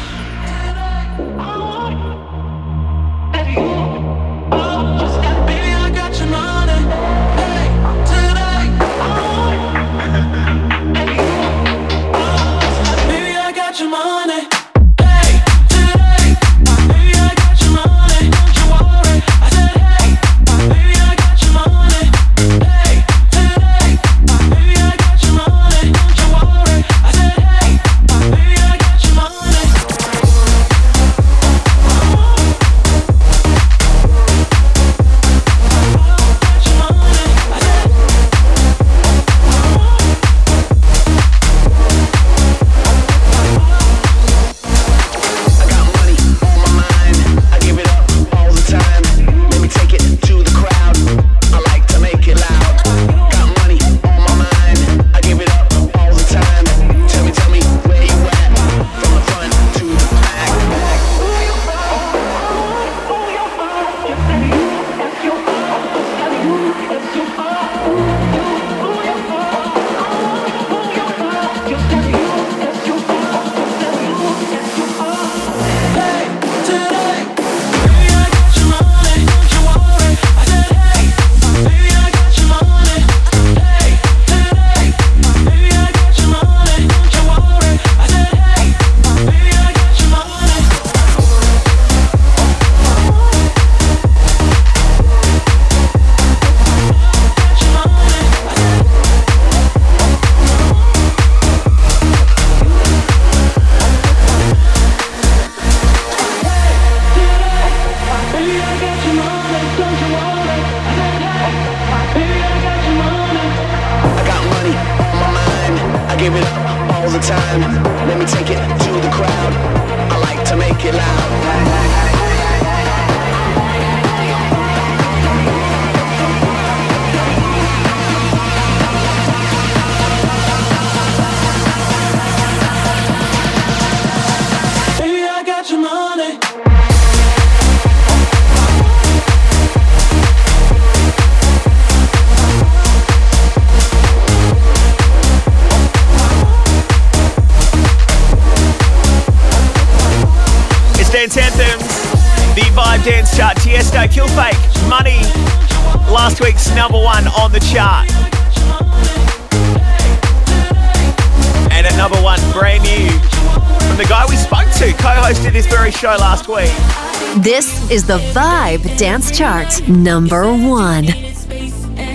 is 167.93 168.07
the 168.07 168.17
Vibe 168.33 168.97
Dance 168.97 169.29
Chart 169.29 169.87
number 169.87 170.51
one. 170.51 171.05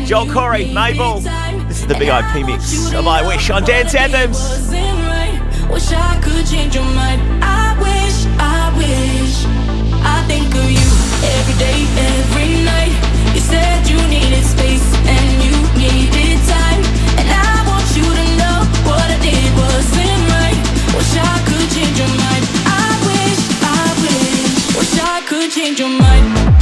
Joel 0.05 0.27
Corry, 0.27 0.75
Mabel. 0.75 1.21
This 1.69 1.83
is 1.83 1.87
the 1.87 1.95
Big 1.95 2.09
IP 2.09 2.45
mix 2.45 2.93
of 2.93 3.07
I 3.07 3.25
Wish 3.25 3.49
on 3.51 3.63
Dance 3.63 3.95
Anthems. 3.95 4.41
Wish 5.71 5.93
I 5.93 6.21
could 6.21 6.45
change 6.49 6.75
your 6.75 6.83
mind. 6.83 7.23
I 7.45 7.79
wish, 7.79 8.27
I 8.41 8.75
wish. 8.77 9.45
I 10.05 10.25
think 10.27 10.53
of 10.53 10.69
you 10.69 10.89
every 11.23 11.55
day. 11.61 12.08
change 25.69 25.81
your 25.81 25.89
mind. 25.91 26.58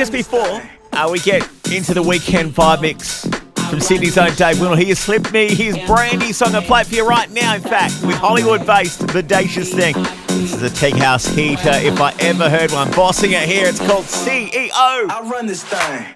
just 0.00 0.12
before 0.12 0.62
uh, 0.94 1.06
we 1.12 1.18
get 1.18 1.46
into 1.70 1.92
the 1.92 2.02
weekend 2.02 2.54
vibe 2.54 2.80
mix 2.80 3.28
from 3.68 3.80
Sydney's 3.80 4.16
own 4.16 4.34
Dave 4.34 4.58
Will, 4.58 4.74
he 4.74 4.86
has 4.86 4.98
slipped 4.98 5.30
me 5.30 5.54
his 5.54 5.76
brandy 5.86 6.32
song 6.32 6.54
I 6.54 6.64
play 6.64 6.84
for 6.84 6.94
you 6.94 7.06
right 7.06 7.30
now, 7.30 7.54
in 7.54 7.60
fact, 7.60 8.02
with 8.02 8.16
Hollywood 8.16 8.66
based 8.66 9.00
Bodacious 9.00 9.74
Thing. 9.74 9.94
This 10.40 10.54
is 10.54 10.62
a 10.62 10.70
tech 10.70 10.94
house 10.94 11.26
heater 11.26 11.68
if 11.74 12.00
I 12.00 12.14
ever 12.20 12.48
heard 12.48 12.72
one. 12.72 12.90
Bossing 12.92 13.32
it 13.32 13.46
here, 13.46 13.66
it's 13.66 13.78
called 13.78 14.06
CEO. 14.06 14.70
I 14.72 15.28
run 15.30 15.46
this 15.46 15.62
thing. 15.64 16.14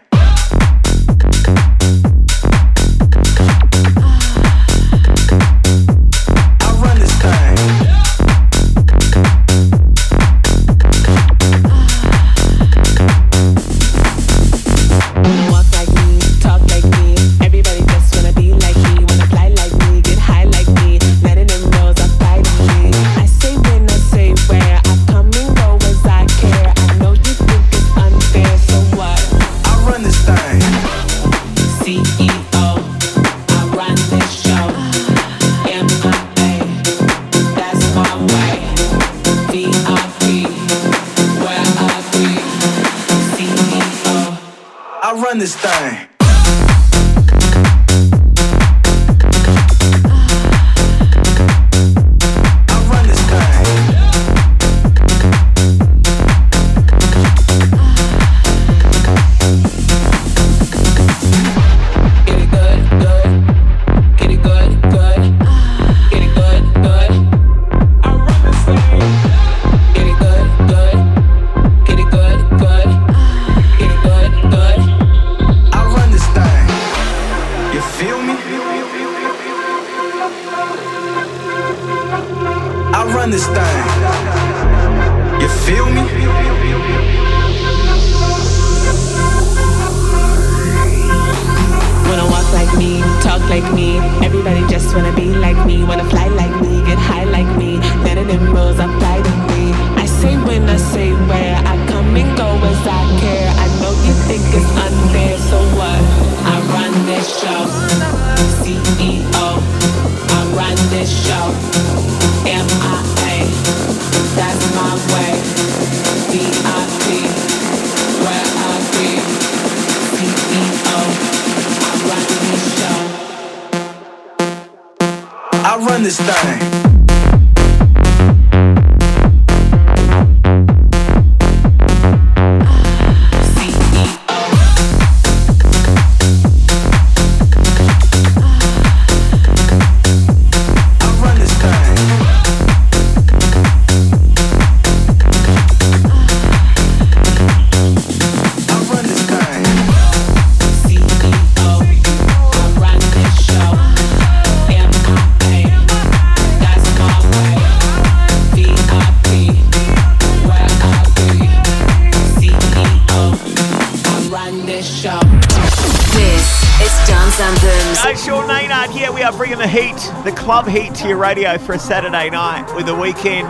your 171.15 171.23
radio 171.23 171.57
for 171.59 171.75
a 171.75 171.79
Saturday 171.79 172.29
night 172.29 172.67
with 172.75 172.89
a 172.89 172.95
weekend 172.95 173.47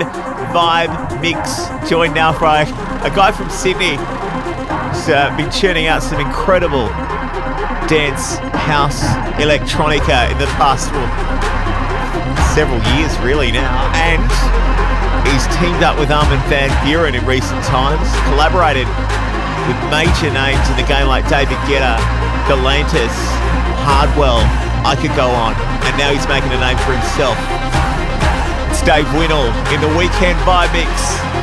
vibe 0.52 0.92
mix. 1.24 1.64
Joined 1.88 2.12
now 2.12 2.38
by 2.38 2.68
a 3.00 3.08
guy 3.08 3.32
from 3.32 3.48
Sydney 3.48 3.96
who's 3.96 5.08
uh, 5.08 5.32
been 5.32 5.48
churning 5.48 5.88
out 5.88 6.02
some 6.02 6.20
incredible 6.20 6.92
dance, 7.88 8.36
house, 8.68 9.00
electronica 9.40 10.28
in 10.28 10.36
the 10.36 10.44
past 10.60 10.92
well, 10.92 11.08
several 12.52 12.76
years, 12.92 13.16
really 13.24 13.48
now. 13.48 13.72
And 13.96 14.20
he's 15.24 15.48
teamed 15.56 15.80
up 15.80 15.96
with 15.96 16.12
Armin 16.12 16.44
van 16.52 16.68
Buuren 16.84 17.16
in 17.16 17.24
recent 17.24 17.64
times, 17.64 18.04
collaborated 18.28 18.84
with 19.64 19.78
major 19.88 20.28
names 20.36 20.60
in 20.68 20.76
the 20.76 20.84
game 20.84 21.08
like 21.08 21.24
David 21.32 21.56
Guetta, 21.64 21.96
Galantis, 22.44 23.16
Hardwell, 23.88 24.44
I 24.84 25.00
could 25.00 25.16
go 25.16 25.32
on. 25.32 25.56
And 25.88 25.96
now 25.96 26.12
he's 26.12 26.28
making 26.28 26.52
a 26.52 26.60
name 26.60 26.76
for 26.84 26.92
himself 26.92 27.40
Dave 28.84 29.10
Winnel 29.14 29.46
in 29.72 29.80
the 29.80 29.88
weekend 29.96 30.38
by 30.44 30.70
mix. 30.70 31.33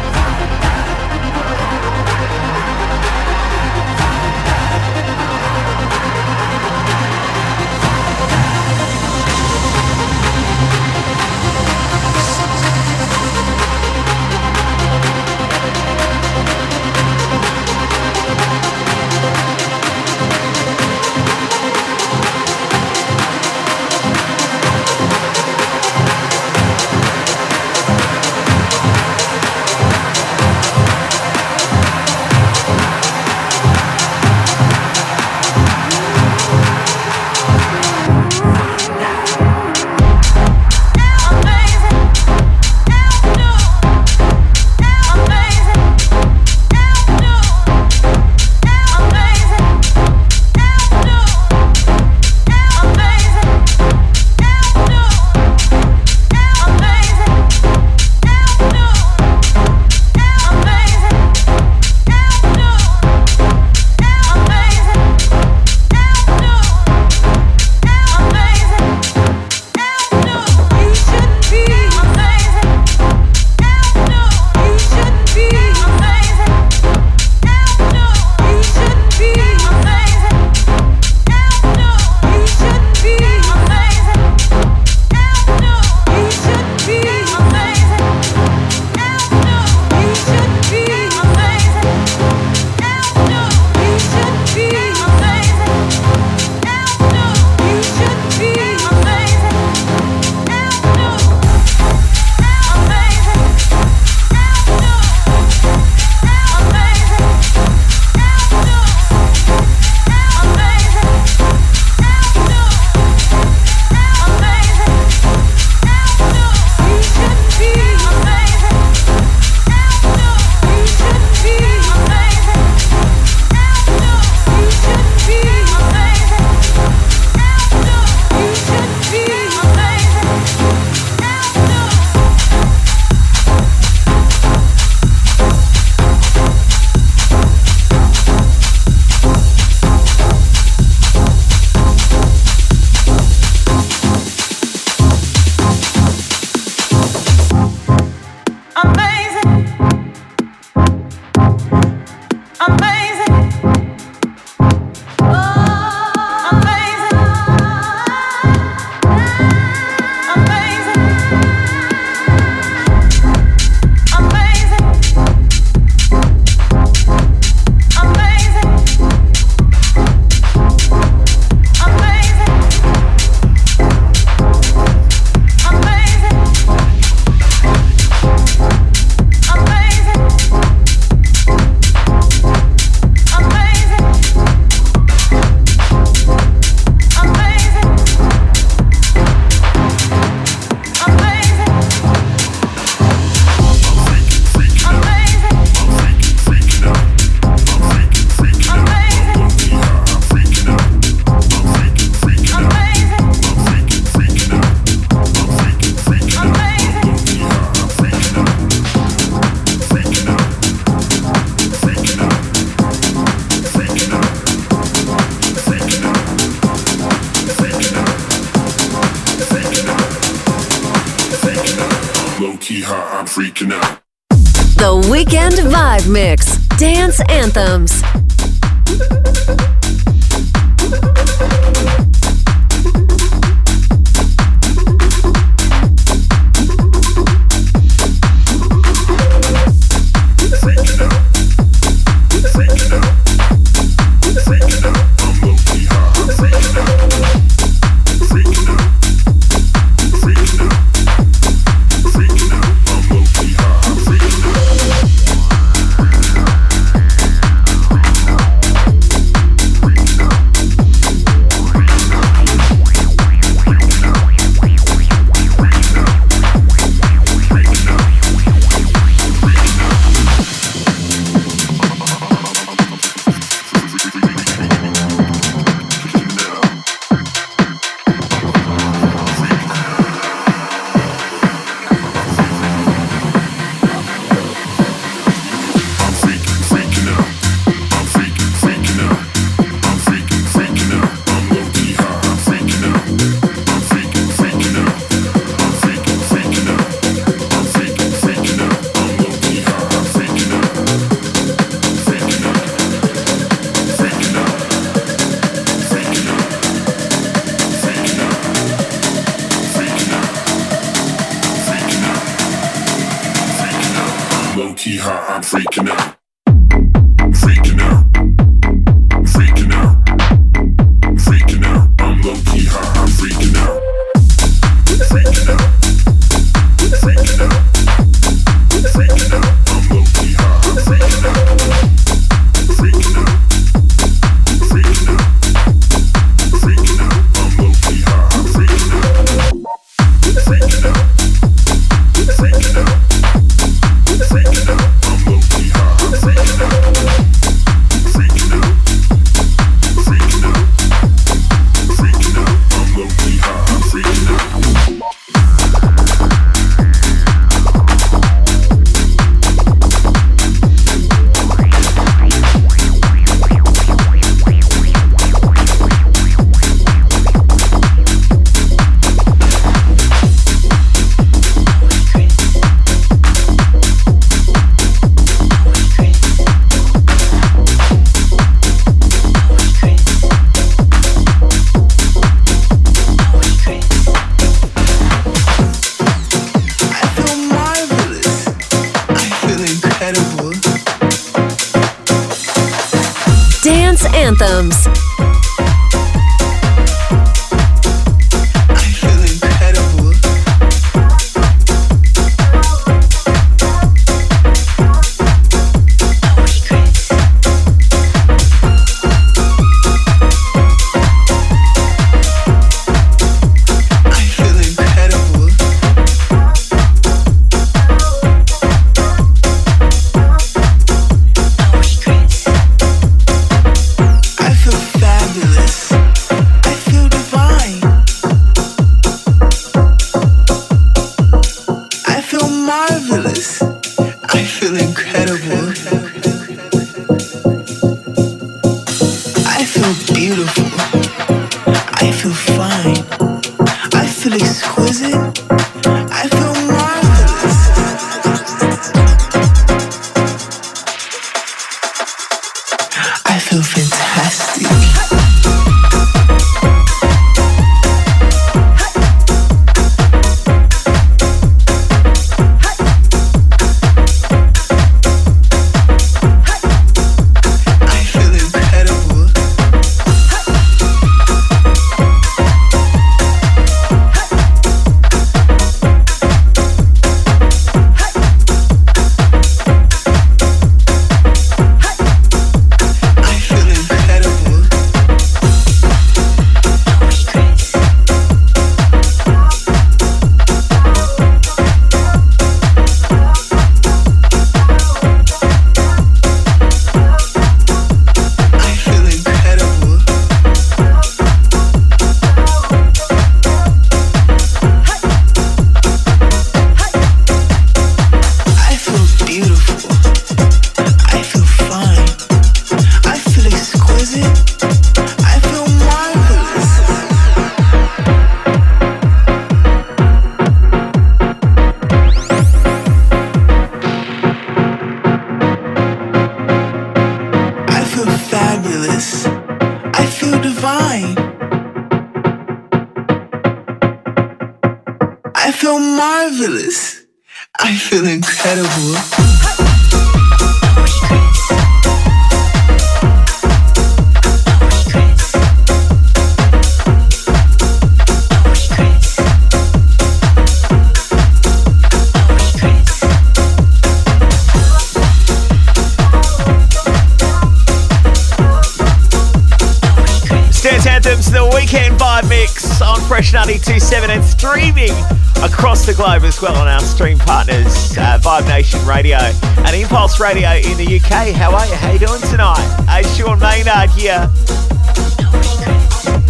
927 563.42 564.12
and 564.12 564.24
streaming 564.24 564.94
across 565.42 565.84
the 565.84 565.96
globe 565.96 566.22
as 566.22 566.40
well 566.44 566.54
on 566.56 566.68
our 566.68 566.80
stream 566.80 567.18
partners, 567.18 567.98
uh, 567.98 568.22
Vibe 568.22 568.48
Nation 568.48 568.78
Radio 568.86 569.18
and 569.18 569.76
Impulse 569.76 570.20
Radio 570.20 570.62
in 570.62 570.78
the 570.78 570.86
UK. 570.86 571.34
How 571.34 571.50
are 571.50 571.66
you? 571.66 571.74
How 571.74 571.90
you 571.90 571.98
doing 571.98 572.22
tonight? 572.30 572.62
Hey, 572.86 573.02
Sean 573.18 573.40
Maynard 573.40 573.90
here. 573.98 574.30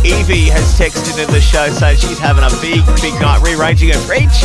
Evie 0.08 0.48
has 0.56 0.72
texted 0.80 1.20
in 1.20 1.28
the 1.36 1.42
show 1.44 1.68
saying 1.68 1.98
she's 2.00 2.18
having 2.18 2.48
a 2.48 2.54
big, 2.64 2.80
big 3.04 3.12
night 3.20 3.44
rearranging 3.44 3.92
her 3.92 4.00
fridge, 4.08 4.40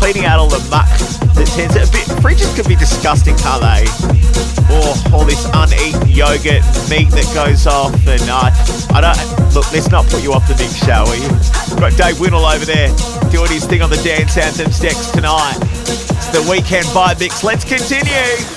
cleaning 0.00 0.24
out 0.24 0.40
all 0.40 0.48
the 0.48 0.64
muck 0.72 0.88
that 1.36 1.46
tends 1.52 1.76
to 1.76 1.84
a 1.84 1.90
bit. 1.92 2.08
Fridges 2.24 2.56
can 2.56 2.64
be 2.64 2.76
disgusting, 2.76 3.36
can't 3.36 3.60
they? 3.60 3.84
Or 4.72 4.96
all 5.12 5.28
this 5.28 5.44
uneaten 5.52 6.08
yogurt 6.08 6.64
meat 6.88 7.12
that 7.12 7.28
goes 7.36 7.68
off, 7.68 7.92
and 8.08 8.24
uh, 8.32 8.48
I 8.96 9.04
don't 9.04 9.54
look. 9.54 9.70
Let's 9.72 9.90
not 9.90 10.06
put 10.06 10.22
you 10.22 10.32
off 10.32 10.48
the 10.48 10.56
mix, 10.56 10.74
shall 10.74 11.04
we? 11.04 11.65
Got 11.78 11.96
Dave 11.96 12.18
Winnel 12.18 12.44
over 12.46 12.64
there 12.64 12.88
doing 13.30 13.50
his 13.50 13.66
thing 13.66 13.82
on 13.82 13.90
the 13.90 14.00
dance 14.02 14.36
anthems 14.38 14.80
decks 14.80 15.10
tonight. 15.10 15.58
It's 15.60 16.28
the 16.28 16.46
weekend 16.50 16.86
vibe 16.86 17.20
mix. 17.20 17.44
Let's 17.44 17.64
continue. 17.64 18.55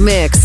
Mix. 0.00 0.39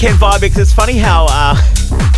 Weekend 0.00 0.18
vibe. 0.18 0.58
It's 0.58 0.72
funny 0.72 0.96
how 0.96 1.26
uh, 1.28 1.54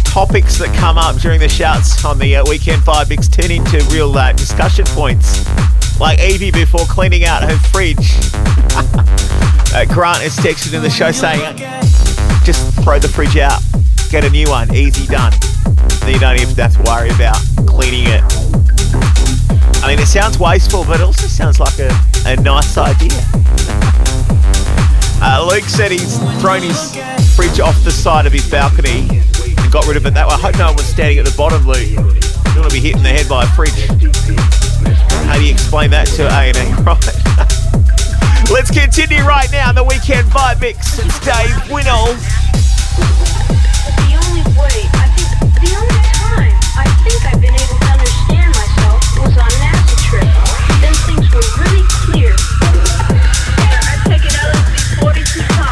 topics 0.04 0.56
that 0.58 0.72
come 0.76 0.96
up 0.98 1.16
during 1.16 1.40
the 1.40 1.48
shouts 1.48 2.04
on 2.04 2.16
the 2.16 2.36
uh, 2.36 2.44
weekend 2.48 2.80
vibe 2.82 3.08
mix 3.08 3.26
turn 3.26 3.50
into 3.50 3.82
real 3.90 4.16
uh, 4.16 4.30
discussion 4.32 4.84
points. 4.90 5.42
Like 5.98 6.20
Evie 6.20 6.52
before 6.52 6.84
cleaning 6.86 7.24
out 7.24 7.42
her 7.42 7.58
fridge. 7.74 7.98
uh, 9.74 9.84
Grant 9.92 10.22
is 10.22 10.36
texted 10.36 10.74
in 10.74 10.82
the 10.82 10.90
show 10.90 11.10
saying, 11.10 11.40
just 12.44 12.72
throw 12.84 13.00
the 13.00 13.08
fridge 13.08 13.36
out, 13.36 13.60
get 14.10 14.24
a 14.24 14.30
new 14.30 14.48
one, 14.48 14.72
easy 14.72 15.08
done. 15.08 15.32
You 16.06 16.20
don't 16.20 16.38
even 16.38 16.54
have 16.54 16.76
to 16.76 16.82
worry 16.86 17.10
about 17.10 17.38
cleaning 17.66 18.06
it. 18.06 18.22
I 19.82 19.88
mean, 19.88 19.98
it 19.98 20.06
sounds 20.06 20.38
wasteful, 20.38 20.84
but 20.84 21.00
it 21.00 21.04
also 21.04 21.26
sounds 21.26 21.58
like 21.58 21.80
a, 21.80 21.90
a 22.26 22.36
nice 22.36 22.78
idea. 22.78 23.10
Uh, 25.24 25.46
Luke 25.48 25.62
said 25.62 25.92
he's 25.92 26.18
thrown 26.40 26.62
his 26.62 26.96
fridge 27.42 27.60
off 27.60 27.82
the 27.82 27.90
side 27.90 28.24
of 28.26 28.32
his 28.32 28.48
balcony 28.48 29.08
and 29.10 29.72
got 29.72 29.86
rid 29.86 29.96
of 29.96 30.06
it 30.06 30.14
that 30.14 30.28
way. 30.28 30.34
I 30.34 30.38
hope 30.38 30.54
no 30.58 30.66
one 30.66 30.76
was 30.76 30.86
standing 30.86 31.18
at 31.18 31.26
the 31.26 31.34
bottom, 31.36 31.66
Luke. 31.66 31.82
You 31.82 31.96
don't 32.54 32.62
want 32.62 32.70
to 32.70 32.76
be 32.76 32.80
hit 32.80 32.94
in 32.94 33.02
the 33.02 33.10
head 33.10 33.28
by 33.28 33.42
a 33.42 33.50
fridge. 33.50 33.74
How 35.26 35.34
do 35.34 35.42
you 35.42 35.50
explain 35.50 35.90
that 35.90 36.06
to 36.18 36.30
A&E? 36.30 36.54
Right. 36.86 37.02
Let's 38.50 38.70
continue 38.70 39.24
right 39.24 39.50
now 39.50 39.72
the 39.72 39.82
weekend 39.82 40.28
vibe 40.30 40.60
mix. 40.60 40.98
It's 40.98 41.18
Dave 41.26 41.50
Winnel. 41.66 42.14
The 44.06 44.10
only 44.22 44.44
way, 44.54 44.86
I 45.02 45.10
think, 45.10 45.30
the 45.62 45.72
only 45.74 46.00
time 46.14 46.54
I 46.78 46.86
think 47.02 47.18
I've 47.26 47.40
been 47.42 47.54
able 47.54 47.78
to 47.80 47.90
understand 47.90 48.50
myself 48.54 49.02
was 49.18 49.34
on 49.34 49.50
an 49.50 49.74
trip. 50.06 50.30
Then 50.78 50.94
things 51.10 51.26
were 51.32 51.48
really 51.58 51.82
clear. 52.06 52.34
I've 53.58 54.04
taken 54.06 54.30
LSD 54.30 55.00
42 55.00 55.42
times 55.58 55.71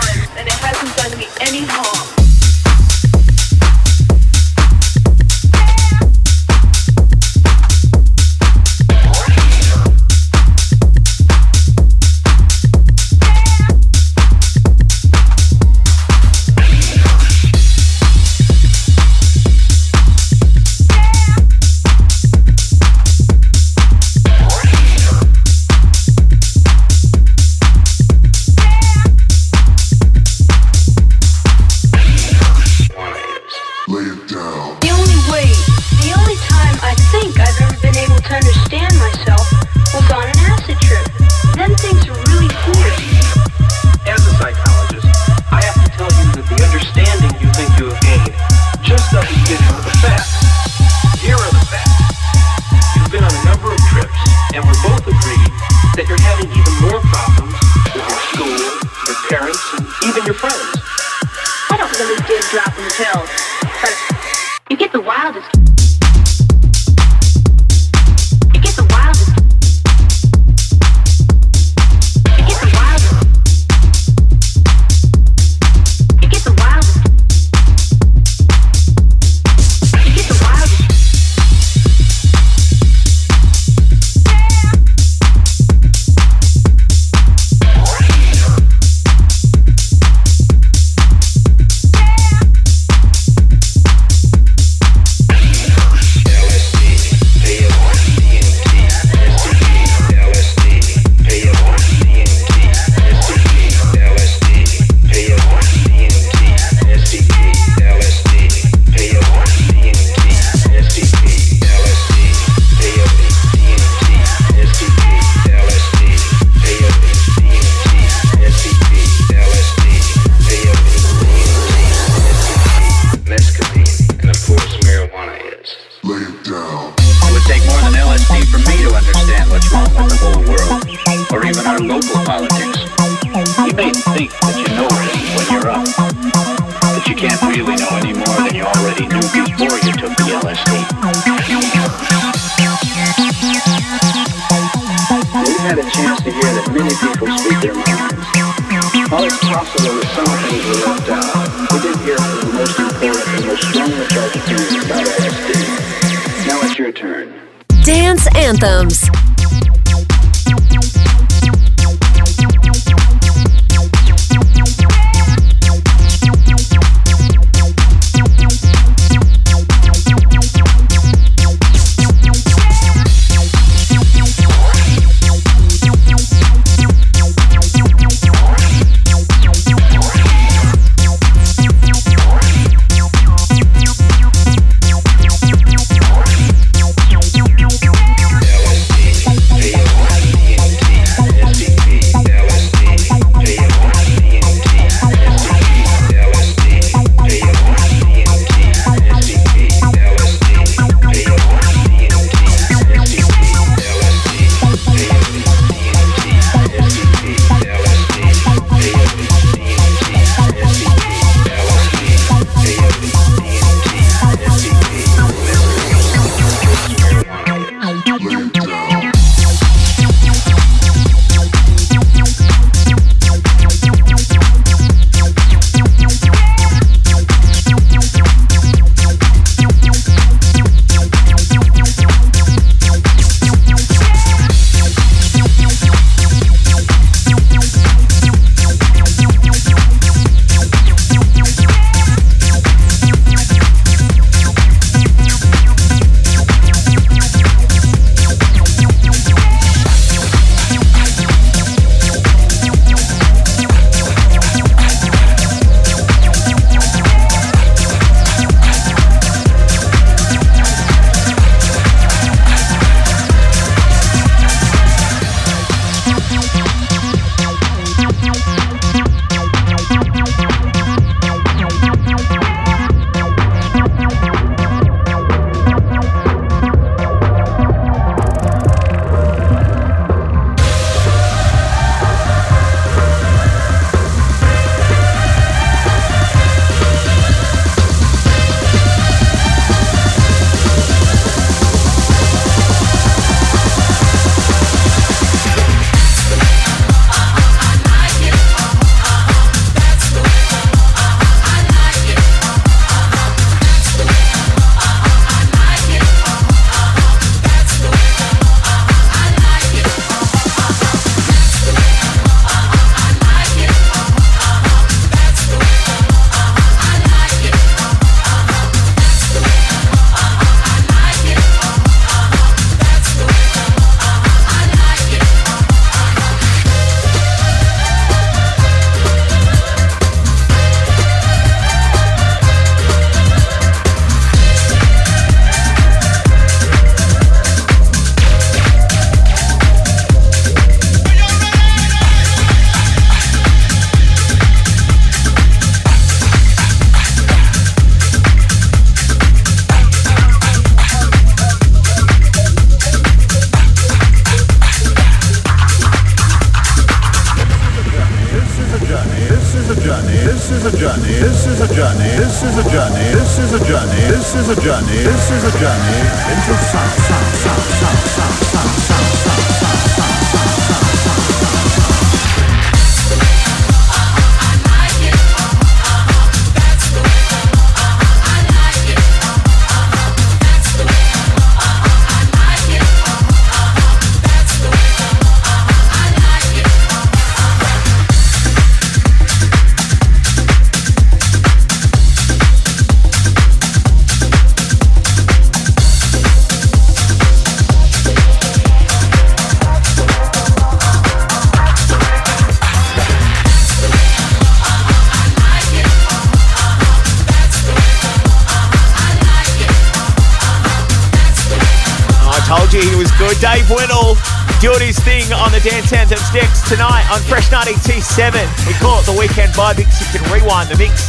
Dave 413.40 413.72
Winnel 413.72 414.20
doing 414.60 414.84
his 414.84 415.00
thing 415.00 415.24
on 415.32 415.48
the 415.48 415.64
Dance 415.64 415.88
Anthems 415.96 416.28
decks 416.28 416.60
tonight 416.68 417.08
on 417.08 417.24
Fresh 417.24 417.48
92.7. 417.48 418.36
We 418.68 418.76
call 418.76 419.00
it 419.00 419.08
the 419.08 419.16
Weekend 419.16 419.56
Vibe 419.56 419.80
because 419.80 419.96
you 419.96 420.12
can 420.12 420.20
rewind 420.28 420.68
the 420.68 420.76
mix 420.76 421.08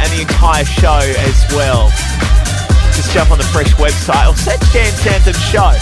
and 0.00 0.08
the 0.16 0.24
entire 0.24 0.64
show 0.64 1.04
as 1.28 1.44
well. 1.52 1.92
Just 2.96 3.12
jump 3.12 3.28
on 3.28 3.36
the 3.36 3.44
Fresh 3.52 3.76
website 3.76 4.24
or 4.24 4.32
search 4.32 4.64
Dance 4.72 5.04
Anthem 5.04 5.36
Show. 5.52 5.76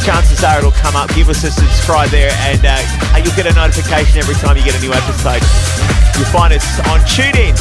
Chances 0.00 0.40
are 0.40 0.64
it'll 0.64 0.72
come 0.80 0.96
up. 0.96 1.12
Give 1.12 1.28
us 1.28 1.44
a 1.44 1.52
subscribe 1.52 2.08
there 2.08 2.32
and 2.48 2.64
uh, 2.64 2.80
you'll 3.20 3.36
get 3.36 3.44
a 3.44 3.52
notification 3.52 4.16
every 4.16 4.34
time 4.40 4.56
you 4.56 4.64
get 4.64 4.72
a 4.72 4.80
new 4.80 4.96
episode. 4.96 5.44
You'll 6.16 6.32
find 6.32 6.56
us 6.56 6.64
on 6.88 7.04
TuneIn, 7.04 7.52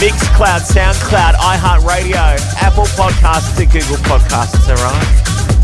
Mixcloud, 0.00 0.64
SoundCloud, 0.64 1.36
iHeartRadio, 1.36 2.40
Apple 2.64 2.88
Podcasts, 2.96 3.60
and 3.60 3.68
Google 3.68 4.00
Podcasts. 4.08 4.64
All 4.72 4.80
right. 4.80 5.57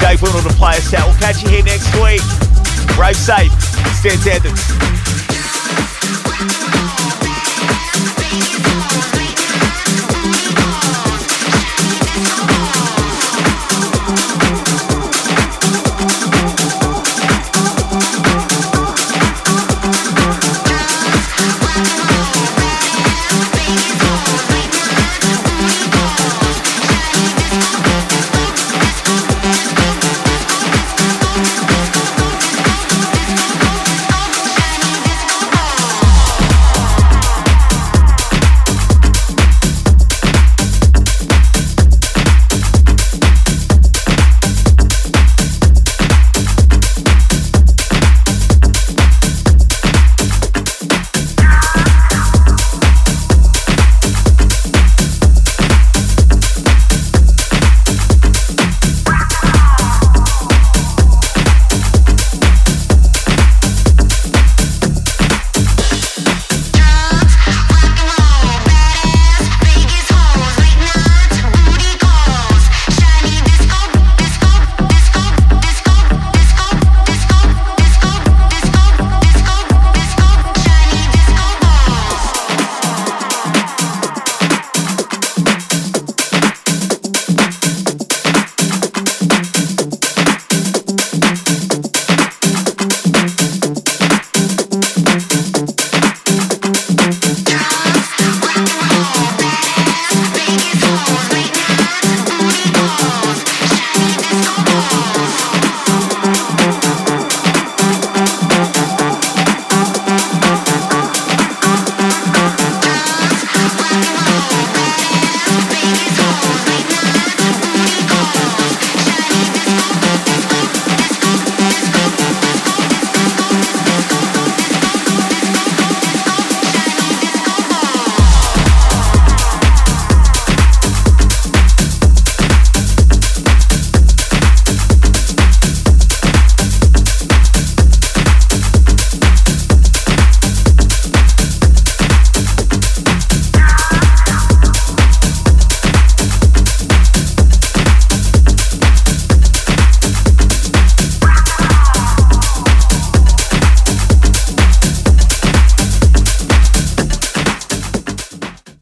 Dave 0.00 0.22
Winnel 0.22 0.42
to 0.42 0.54
play 0.54 0.76
us 0.76 0.92
out. 0.94 1.06
We'll 1.06 1.16
catch 1.18 1.42
you 1.42 1.48
here 1.48 1.62
next 1.64 1.92
week. 1.96 2.22
Rave 2.98 3.16
safe. 3.16 3.52
Dance 4.02 4.26
Anthems. 4.26 4.76